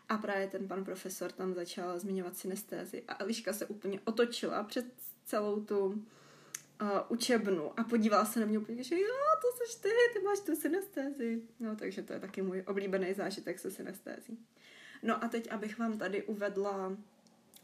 [0.10, 4.86] A právě ten pan profesor tam začal zmiňovat synestézi a Eliška se úplně otočila před
[5.26, 5.98] celou tu uh,
[7.10, 9.08] učebnu a podívala se na mě úplně, že jo,
[9.42, 11.42] to jsi ty, ty máš tu synestézi.
[11.60, 14.40] No, takže to je taky můj oblíbený zážitek se synestézí.
[15.04, 16.98] No a teď, abych vám tady uvedla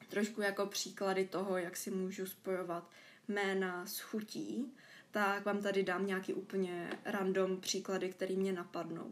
[0.10, 2.90] trošku jako příklady toho, jak si můžu spojovat
[3.28, 4.74] jména s chutí,
[5.12, 9.12] tak vám tady dám nějaký úplně random příklady, které mě napadnou.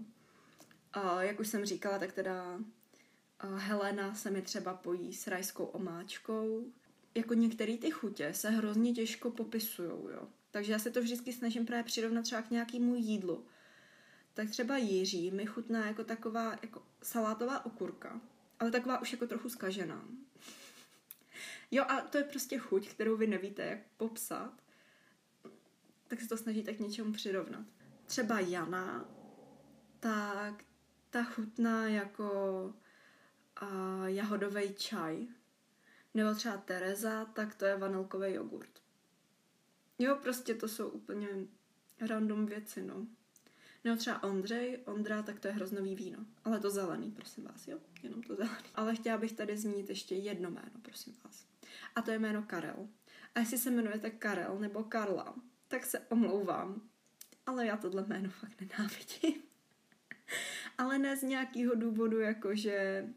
[0.97, 2.59] Uh, jak už jsem říkala, tak teda
[3.47, 6.65] Helena se mi třeba pojí s rajskou omáčkou.
[7.15, 10.27] Jako některé ty chutě se hrozně těžko popisujou, jo.
[10.51, 13.45] Takže já se to vždycky snažím právě přirovnat třeba k nějakému jídlu.
[14.33, 18.21] Tak třeba Jiří mi chutná jako taková jako salátová okurka,
[18.59, 20.05] ale taková už jako trochu skažená.
[21.71, 24.53] Jo a to je prostě chuť, kterou vy nevíte, jak popsat,
[26.07, 27.65] tak se to snažíte k něčemu přirovnat.
[28.05, 29.05] Třeba Jana,
[29.99, 30.63] tak
[31.09, 32.73] ta chutná jako
[33.63, 35.27] a jahodový čaj.
[36.13, 38.69] Nebo třeba Tereza, tak to je vanilkový jogurt.
[39.99, 41.27] Jo, prostě to jsou úplně
[42.07, 43.07] random věci, no.
[43.83, 46.25] Nebo třeba Ondřej, Ondra, tak to je hroznový víno.
[46.43, 47.79] Ale to zelený, prosím vás, jo?
[48.03, 48.69] Jenom to zelený.
[48.75, 51.45] Ale chtěla bych tady zmínit ještě jedno jméno, prosím vás.
[51.95, 52.87] A to je jméno Karel.
[53.35, 55.35] A jestli se jmenujete Karel nebo Karla,
[55.67, 56.81] tak se omlouvám.
[57.45, 59.43] ale já tohle jméno fakt nenávidím.
[60.77, 63.07] ale ne z nějakého důvodu, jakože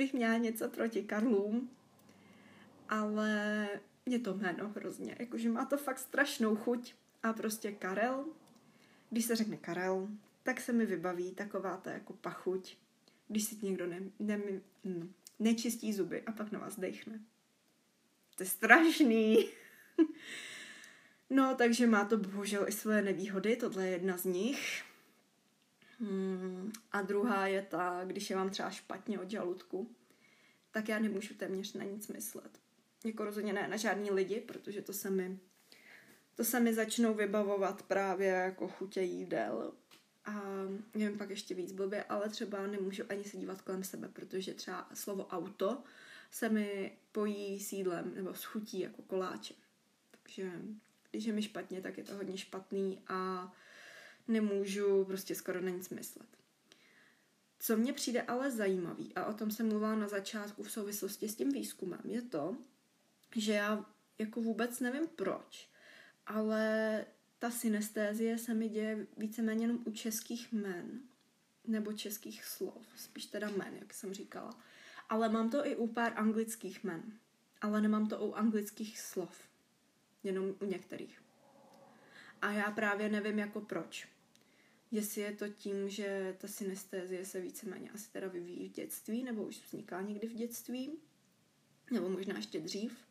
[0.00, 1.70] bych měla něco proti Karlům,
[2.88, 3.68] ale
[4.06, 8.24] mě to jméno hrozně, jakože má to fakt strašnou chuť a prostě Karel,
[9.10, 10.08] když se řekne Karel,
[10.42, 12.76] tak se mi vybaví taková ta jako pachuť,
[13.28, 14.40] když si někdo ne, ne,
[14.84, 17.20] hm, nečistí zuby a pak na vás dechne.
[18.36, 19.48] To je strašný.
[21.30, 24.82] no, takže má to bohužel i své nevýhody, tohle je jedna z nich.
[26.00, 29.96] Hmm, a druhá je ta, když je vám třeba špatně od žaludku,
[30.70, 32.58] tak já nemůžu téměř na nic myslet.
[33.04, 35.38] Jako rozhodně ne na žádný lidi, protože to se mi,
[36.34, 39.72] to se mi začnou vybavovat právě jako chutě jídel.
[40.24, 40.42] A
[40.94, 44.88] nevím, pak ještě víc blbě, ale třeba nemůžu ani se dívat kolem sebe, protože třeba
[44.94, 45.82] slovo auto
[46.30, 49.54] se mi pojí s jídlem nebo s chutí jako koláče.
[50.10, 50.52] Takže
[51.10, 53.52] když je mi špatně, tak je to hodně špatný a
[54.30, 56.28] nemůžu prostě skoro na nic myslet.
[57.58, 61.36] Co mně přijde ale zajímavý, a o tom jsem mluvila na začátku v souvislosti s
[61.36, 62.56] tím výzkumem, je to,
[63.36, 63.86] že já
[64.18, 65.68] jako vůbec nevím proč,
[66.26, 67.04] ale
[67.38, 71.00] ta synestézie se mi děje víceméně jenom u českých men,
[71.66, 74.58] nebo českých slov, spíš teda men, jak jsem říkala.
[75.08, 77.02] Ale mám to i u pár anglických men,
[77.60, 79.38] ale nemám to u anglických slov,
[80.22, 81.22] jenom u některých.
[82.42, 84.08] A já právě nevím jako proč.
[84.90, 89.42] Jestli je to tím, že ta synestézie se víceméně asi teda vyvíjí v dětství, nebo
[89.42, 90.98] už vzniká někdy v dětství,
[91.92, 93.06] nebo možná ještě dřív.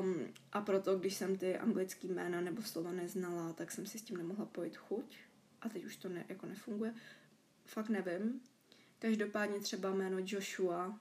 [0.00, 4.02] Um, a proto, když jsem ty anglické jména nebo slova neznala, tak jsem si s
[4.02, 5.16] tím nemohla pojít chuť.
[5.60, 6.94] A teď už to ne, jako nefunguje.
[7.64, 8.40] Fakt nevím.
[8.98, 11.00] Každopádně třeba jméno Joshua,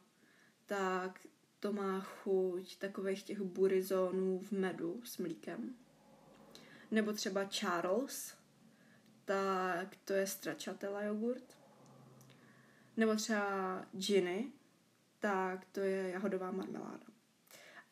[0.65, 1.27] tak
[1.59, 5.75] to má chuť takových těch burizonů v medu s mlíkem.
[6.91, 8.33] Nebo třeba Charles,
[9.25, 11.57] tak to je stračatela jogurt.
[12.97, 14.51] Nebo třeba Ginny,
[15.19, 17.05] tak to je jahodová marmeláda.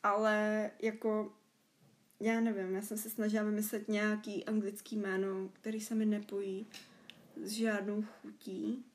[0.04, 1.34] Ale jako,
[2.20, 6.68] já nevím, já jsem se snažila vymyslet nějaký anglický jméno, který se mi nepojí
[7.44, 8.86] s žádnou chutí.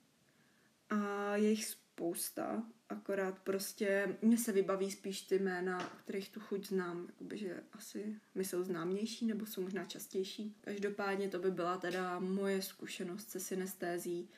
[0.90, 1.66] A je jich
[1.98, 7.62] spousta, akorát prostě mně se vybaví spíš ty jména, kterých tu chuť znám, jakoby, že
[7.72, 10.56] asi my jsou známější nebo jsou možná častější.
[10.60, 14.28] Každopádně to by byla teda moje zkušenost se synestézí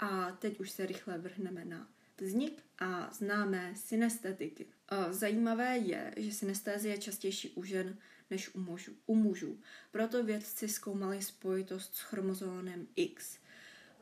[0.00, 1.88] a teď už se rychle vrhneme na
[2.20, 4.66] vznik a známé synestetiky.
[5.10, 7.96] Zajímavé je, že synestézie je častější u žen
[8.30, 8.92] než u mužů.
[9.06, 9.60] U mužů.
[9.90, 13.38] Proto vědci zkoumali spojitost s chromozónem X.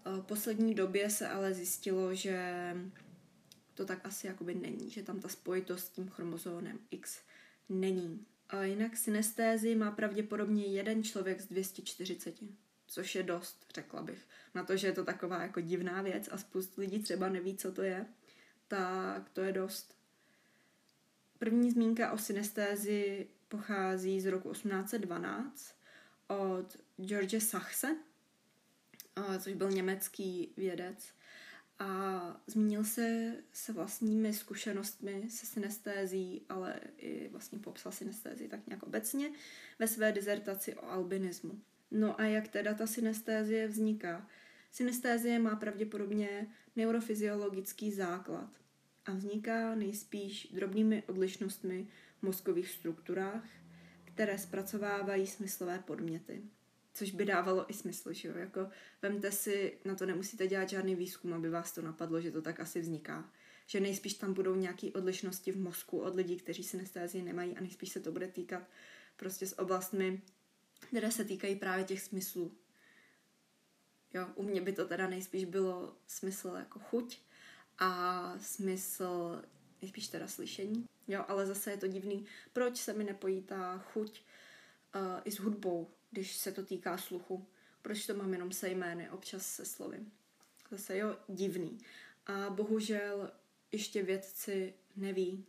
[0.06, 2.74] V poslední době se ale zjistilo, že
[3.74, 7.20] to tak asi jakoby není, že tam ta spojitost s tím chromozónem X
[7.68, 8.26] není.
[8.48, 12.34] A jinak synestézi má pravděpodobně jeden člověk z 240,
[12.86, 14.26] což je dost, řekla bych.
[14.54, 17.72] Na to, že je to taková jako divná věc a spoustu lidí třeba neví, co
[17.72, 18.06] to je,
[18.68, 19.96] tak to je dost.
[21.38, 25.74] První zmínka o synestézi pochází z roku 1812
[26.26, 27.96] od George Sachse,
[29.38, 31.08] což byl německý vědec
[31.78, 38.82] a zmínil se se vlastními zkušenostmi se synestézí, ale i vlastně popsal synestézii tak nějak
[38.82, 39.30] obecně
[39.78, 41.60] ve své dizertaci o albinismu.
[41.90, 44.28] No a jak teda ta synestézie vzniká?
[44.70, 48.50] Synestézie má pravděpodobně neurofyziologický základ
[49.06, 53.44] a vzniká nejspíš drobnými odlišnostmi v mozkových strukturách,
[54.04, 56.42] které zpracovávají smyslové podměty
[56.96, 58.68] což by dávalo i smysl, že jo, jako
[59.02, 62.60] vemte si, na to nemusíte dělat žádný výzkum, aby vás to napadlo, že to tak
[62.60, 63.30] asi vzniká.
[63.66, 67.88] Že nejspíš tam budou nějaké odlišnosti v mozku od lidí, kteří synestézii nemají a nejspíš
[67.88, 68.62] se to bude týkat
[69.16, 70.22] prostě s oblastmi,
[70.88, 72.52] které se týkají právě těch smyslů.
[74.14, 77.18] Jo, u mě by to teda nejspíš bylo smysl jako chuť
[77.78, 79.42] a smysl
[79.82, 80.86] nejspíš teda slyšení.
[81.08, 84.22] Jo, ale zase je to divný, proč se mi nepojí ta chuť
[84.94, 87.46] uh, i s hudbou, když se to týká sluchu.
[87.82, 89.98] Proč to mám jenom se jmény, občas se slovy.
[90.70, 91.78] Zase jo, divný.
[92.26, 93.30] A bohužel
[93.72, 95.46] ještě vědci neví,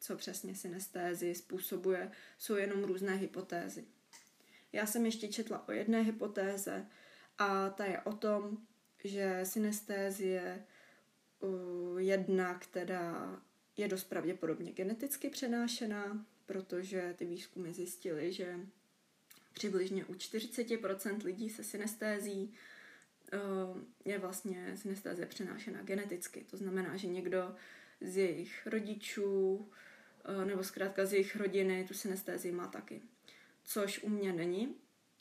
[0.00, 3.84] co přesně synestézi způsobuje, jsou jenom různé hypotézy.
[4.72, 6.86] Já jsem ještě četla o jedné hypotéze
[7.38, 8.58] a ta je o tom,
[9.04, 10.64] že synestézie
[11.40, 13.42] uh, jedna, která
[13.76, 18.60] je dost pravděpodobně geneticky přenášená, protože ty výzkumy zjistily, že
[19.52, 22.54] přibližně u 40% lidí se synestézí
[23.32, 23.38] eh,
[24.04, 26.44] je vlastně synestézie přenášena geneticky.
[26.50, 27.54] To znamená, že někdo
[28.00, 29.68] z jejich rodičů
[30.24, 33.02] eh, nebo zkrátka z jejich rodiny tu synestézii má taky.
[33.64, 34.76] Což u mě není,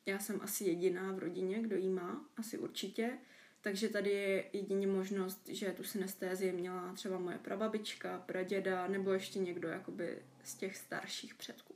[0.05, 3.17] Já jsem asi jediná v rodině, kdo jí má, asi určitě.
[3.61, 9.39] Takže tady je jedině možnost, že tu synestézii měla třeba moje prababička, praděda nebo ještě
[9.39, 11.75] někdo jakoby z těch starších předků.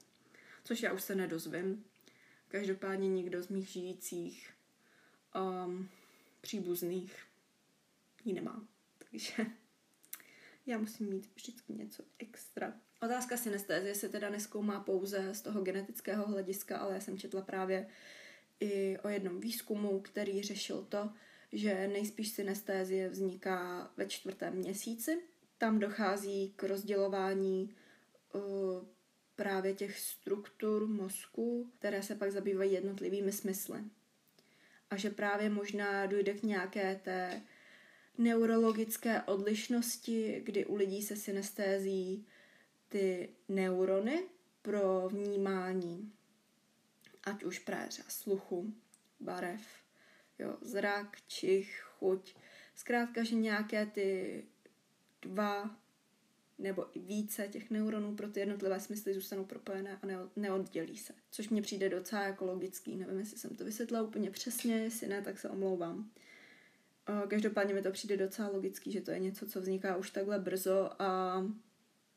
[0.63, 1.85] Což já už se nedozvím.
[2.53, 4.49] Každopádně nikdo z mých žijících
[5.65, 5.89] um,
[6.41, 7.15] příbuzných
[8.25, 8.67] ji nemá.
[8.97, 9.45] Takže
[10.65, 12.73] já musím mít vždycky něco extra.
[13.01, 17.87] Otázka synestézie se teda neskoumá pouze z toho genetického hlediska, ale já jsem četla právě
[18.59, 21.09] i o jednom výzkumu, který řešil to,
[21.51, 25.21] že nejspíš synestézie vzniká ve čtvrtém měsíci.
[25.57, 27.75] Tam dochází k rozdělování
[28.33, 28.41] uh,
[29.35, 33.79] právě těch struktur mozku, které se pak zabývají jednotlivými smysly.
[34.89, 37.41] A že právě možná dojde k nějaké té
[38.17, 42.27] neurologické odlišnosti, kdy u lidí se synestézí
[42.89, 44.23] ty neurony
[44.61, 46.13] pro vnímání,
[47.23, 48.73] ať už právě sluchu,
[49.19, 49.61] barev,
[50.39, 52.35] jo, zrak, čich, chuť.
[52.75, 54.43] Zkrátka, že nějaké ty
[55.21, 55.82] dva
[56.59, 61.13] nebo i více těch neuronů pro ty jednotlivé smysly zůstanou propojené a neoddělí se.
[61.31, 62.95] Což mně přijde docela jako logický.
[62.95, 66.11] Nevím, jestli jsem to vysvětla úplně přesně, jestli ne, tak se omlouvám.
[67.27, 70.89] Každopádně mi to přijde docela logický, že to je něco, co vzniká už takhle brzo
[70.99, 71.41] a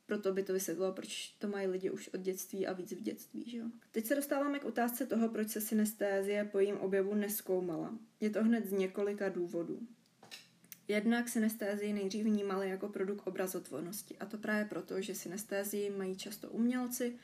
[0.06, 3.50] proto by to vysvětlilo, proč to mají lidi už od dětství a víc v dětství.
[3.50, 3.66] Že jo?
[3.90, 7.98] Teď se dostáváme k otázce toho, proč se synestézie po jejím objevu neskoumala.
[8.20, 9.80] Je to hned z několika důvodů.
[10.88, 16.50] Jednak synestézii nejdřív vnímali jako produkt obrazotvornosti a to právě proto, že synestézii mají často
[16.50, 17.18] umělci,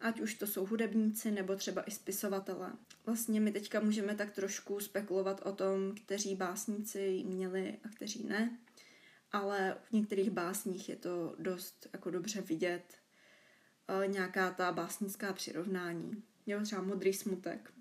[0.00, 2.72] ať už to jsou hudebníci nebo třeba i spisovatelé.
[3.06, 8.24] Vlastně my teďka můžeme tak trošku spekulovat o tom, kteří básníci ji měli a kteří
[8.24, 8.58] ne,
[9.32, 12.94] ale v některých básních je to dost jako dobře vidět
[13.88, 16.22] e, nějaká ta básnická přirovnání.
[16.46, 17.72] Jo, třeba Modrý smutek,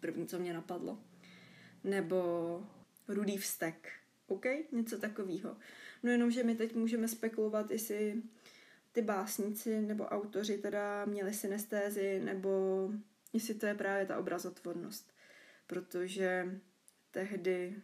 [0.00, 0.98] první, co mě napadlo.
[1.84, 2.62] Nebo
[3.08, 3.92] Rudý vztek,
[4.34, 4.46] OK?
[4.72, 5.56] Něco takového.
[6.02, 8.22] No jenom, že my teď můžeme spekulovat, jestli
[8.92, 12.88] ty básníci nebo autoři teda měli synestézy, nebo
[13.32, 15.14] jestli to je právě ta obrazotvornost.
[15.66, 16.60] Protože
[17.10, 17.76] tehdy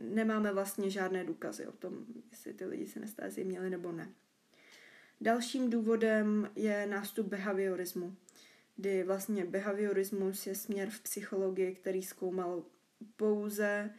[0.00, 4.12] nemáme vlastně žádné důkazy o tom, jestli ty lidi synestézy měli nebo ne.
[5.20, 8.16] Dalším důvodem je nástup behaviorismu,
[8.76, 12.64] kdy vlastně behaviorismus je směr v psychologii, který zkoumal
[13.16, 13.90] pouze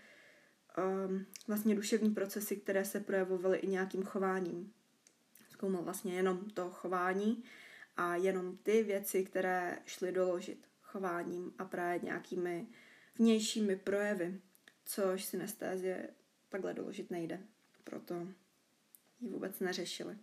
[0.78, 4.74] um, vlastně duševní procesy, které se projevovaly i nějakým chováním.
[5.50, 7.44] Zkoumal vlastně jenom to chování
[7.98, 12.68] a jenom ty věci, které šly doložit chováním a právě nějakými
[13.16, 14.42] vnějšími projevy,
[14.86, 16.10] což synestézie
[16.50, 17.40] takhle doložit nejde.
[17.84, 18.28] Proto
[19.20, 20.18] ji vůbec neřešili.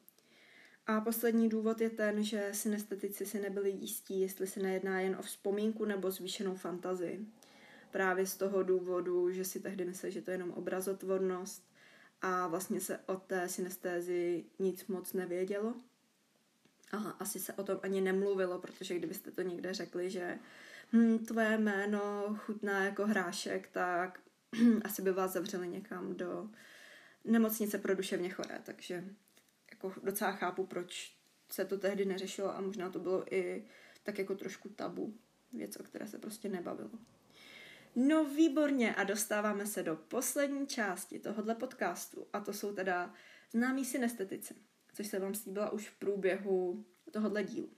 [0.87, 5.23] A poslední důvod je ten, že synestetici si nebyli jistí, jestli se nejedná jen o
[5.23, 7.27] vzpomínku nebo zvýšenou fantazii
[7.91, 11.69] právě z toho důvodu, že si tehdy mysleli, že to je jenom obrazotvornost
[12.23, 15.75] a vlastně se o té synestézi nic moc nevědělo.
[16.93, 20.39] Aha, asi se o tom ani nemluvilo, protože kdybyste to někde řekli, že
[20.93, 24.21] hm, tvoje jméno chutná jako hrášek, tak
[24.85, 26.49] asi by vás zavřeli někam do
[27.25, 29.05] nemocnice pro duševně choré, takže
[29.71, 31.17] jako docela chápu, proč
[31.51, 33.65] se to tehdy neřešilo a možná to bylo i
[34.03, 35.15] tak jako trošku tabu,
[35.53, 36.91] věc, o které se prostě nebavilo.
[38.01, 43.15] No výborně a dostáváme se do poslední části tohohle podcastu a to jsou teda
[43.53, 44.55] známí synestetici,
[44.93, 47.71] což se vám slíbila už v průběhu tohohle dílu.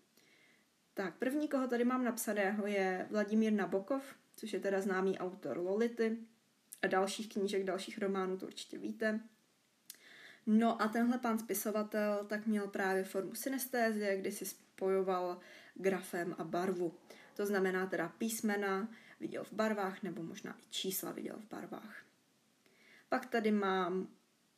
[0.95, 6.19] Tak první, koho tady mám napsaného, je Vladimír Nabokov, což je teda známý autor Lolity
[6.83, 9.21] a dalších knížek, dalších románů, to určitě víte.
[10.47, 15.41] No a tenhle pán spisovatel tak měl právě formu synestézie, kdy si spojoval
[15.75, 16.95] grafem a barvu.
[17.37, 18.89] To znamená teda písmena,
[19.21, 22.05] viděl v barvách, nebo možná i čísla viděl v barvách.
[23.09, 24.09] Pak tady mám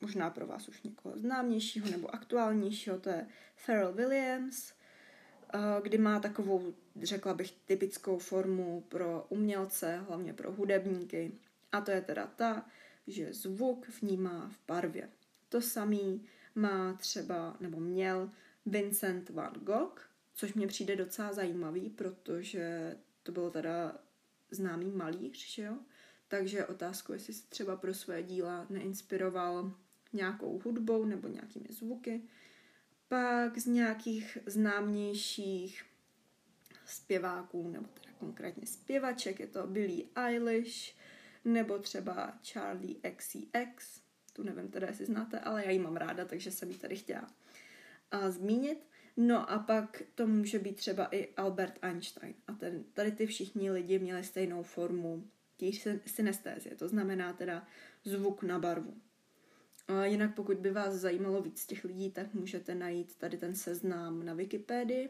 [0.03, 3.27] možná pro vás už někoho známějšího nebo aktuálnějšího, to je
[3.67, 4.73] Pharrell Williams,
[5.55, 11.33] eh, kdy má takovou, řekla bych, typickou formu pro umělce, hlavně pro hudebníky.
[11.73, 12.67] A to je teda ta,
[13.07, 15.09] že zvuk vnímá v barvě.
[15.49, 18.31] To samý má třeba, nebo měl
[18.67, 23.99] Vincent van Gogh, což mě přijde docela zajímavý, protože to bylo teda
[24.53, 25.78] známý malíř, že jo?
[26.28, 29.74] Takže otázku, jestli se třeba pro své díla neinspiroval
[30.12, 32.22] nějakou hudbou nebo nějakými zvuky.
[33.09, 35.84] Pak z nějakých známějších
[36.86, 40.96] zpěváků, nebo teda konkrétně zpěvaček, je to Billie Eilish,
[41.44, 44.00] nebo třeba Charlie XCX,
[44.32, 47.30] tu nevím teda, jestli znáte, ale já ji mám ráda, takže jsem ji tady chtěla
[48.28, 48.86] zmínit.
[49.17, 52.35] No a pak to může být třeba i Albert Einstein.
[52.47, 55.25] A ten, tady ty všichni lidi měli stejnou formu
[55.57, 57.67] těch synestézie, to znamená teda
[58.05, 58.95] zvuk na barvu.
[59.89, 64.25] A jinak pokud by vás zajímalo víc těch lidí, tak můžete najít tady ten seznam
[64.25, 65.09] na Wikipedii.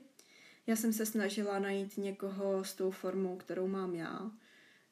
[0.66, 4.30] Já jsem se snažila najít někoho s tou formou, kterou mám já,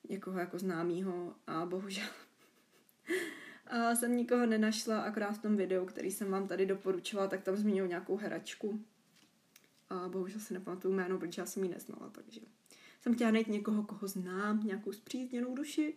[0.08, 2.08] někoho jako známýho a bohužel
[3.66, 7.56] a jsem nikoho nenašla, akorát v tom videu, který jsem vám tady doporučovala, tak tam
[7.56, 8.80] zmínil nějakou heračku.
[9.90, 12.40] A bohužel si nepamatuju jméno, protože já jsem ji neznala, takže
[13.00, 15.96] jsem chtěla najít někoho, koho znám, nějakou zpřízněnou duši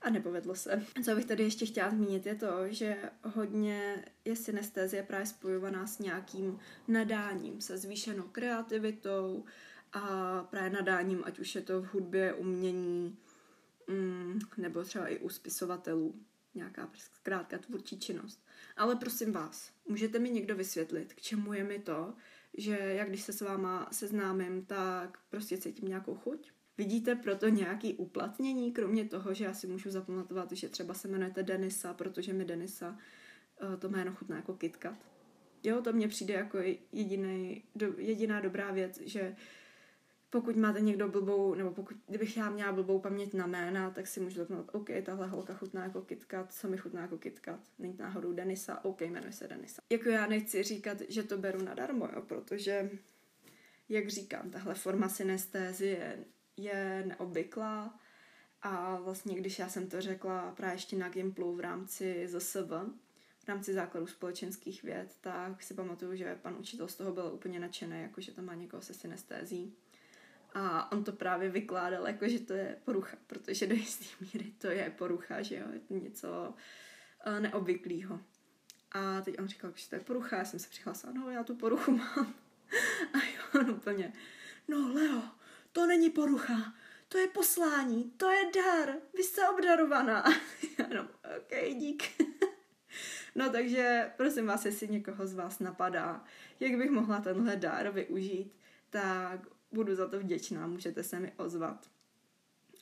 [0.00, 0.86] a nepovedlo se.
[1.04, 5.98] Co bych tady ještě chtěla zmínit je to, že hodně je synestézie právě spojovaná s
[5.98, 6.58] nějakým
[6.88, 9.44] nadáním, se zvýšenou kreativitou
[9.92, 13.18] a právě nadáním, ať už je to v hudbě, umění,
[13.86, 16.14] mm, nebo třeba i u spisovatelů
[16.54, 18.44] nějaká zkrátka tvůrčí činnost.
[18.76, 22.14] Ale prosím vás, můžete mi někdo vysvětlit, k čemu je mi to,
[22.56, 26.50] že jak když se s váma seznámím, tak prostě cítím nějakou chuť?
[26.78, 31.42] Vidíte proto nějaký uplatnění, kromě toho, že já si můžu zapamatovat, že třeba se jmenujete
[31.42, 32.98] Denisa, protože mi Denisa
[33.60, 35.06] eh, to jméno chutná jako KitKat.
[35.62, 36.58] Jo, to mně přijde jako
[36.92, 39.36] jediný, do, jediná dobrá věc, že
[40.30, 44.20] pokud máte někdo blbou, nebo pokud, kdybych já měla blbou paměť na jména, tak si
[44.20, 48.32] můžu řeknout, OK, tahle holka chutná jako KitKat, co mi chutná jako KitKat, není náhodou
[48.32, 49.82] Denisa, OK, jmenuje se Denisa.
[49.90, 52.90] Jako já nechci říkat, že to beru nadarmo, jo, protože,
[53.88, 56.24] jak říkám, tahle forma synestézie
[56.56, 57.98] je neobvyklá
[58.62, 62.70] a vlastně, když já jsem to řekla právě ještě na Gimplu v rámci ZSV,
[63.44, 67.60] v rámci základů společenských věd, tak si pamatuju, že pan učitel z toho byl úplně
[67.60, 69.76] nadšený, jako že to má někoho se synestézí.
[70.54, 74.66] A on to právě vykládal jako, že to je porucha, protože do jisté míry to
[74.66, 76.54] je porucha, že jo, je to něco
[77.26, 78.20] uh, neobvyklého.
[78.92, 81.54] A teď on říkal, že to je porucha, já jsem se přihlásila, no já tu
[81.54, 82.34] poruchu mám.
[83.12, 84.12] A jo, on úplně,
[84.68, 85.22] no Leo,
[85.72, 86.74] to není porucha,
[87.08, 90.24] to je poslání, to je dar, vy jste obdarovaná.
[90.94, 92.02] no, ok, dík.
[93.34, 96.24] no takže prosím vás, jestli někoho z vás napadá,
[96.60, 98.52] jak bych mohla tenhle dar využít,
[98.90, 99.40] tak
[99.72, 101.90] budu za to vděčná, můžete se mi ozvat.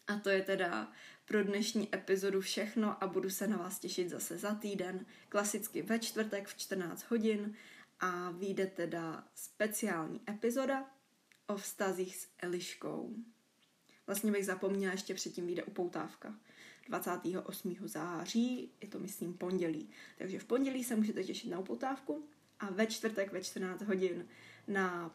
[0.07, 0.93] A to je teda
[1.25, 5.99] pro dnešní epizodu všechno a budu se na vás těšit zase za týden, klasicky ve
[5.99, 7.55] čtvrtek v 14 hodin
[8.01, 10.91] a vyjde teda speciální epizoda
[11.47, 13.15] o vztazích s Eliškou.
[14.07, 16.35] Vlastně bych zapomněla, ještě předtím vyjde upoutávka.
[16.89, 17.77] 28.
[17.81, 19.91] září, je to myslím pondělí.
[20.19, 22.29] Takže v pondělí se můžete těšit na upoutávku
[22.61, 24.29] a ve čtvrtek ve 14 hodin
[24.69, 25.15] na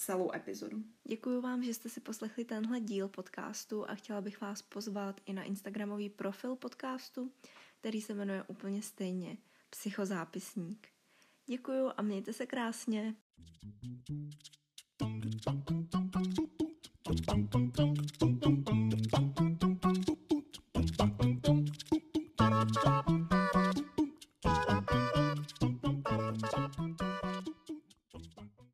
[0.00, 0.82] celou epizodu.
[1.04, 5.32] Děkuji vám, že jste si poslechli tenhle díl podcastu a chtěla bych vás pozvat i
[5.32, 7.32] na Instagramový profil podcastu,
[7.80, 9.36] který se jmenuje úplně stejně
[9.70, 10.88] Psychozápisník.
[11.46, 13.14] Děkuji a mějte se krásně.
[14.98, 19.29] Bum, bum, bum, bum, bum, bum, bum, bum, bum, bum, bum, bum.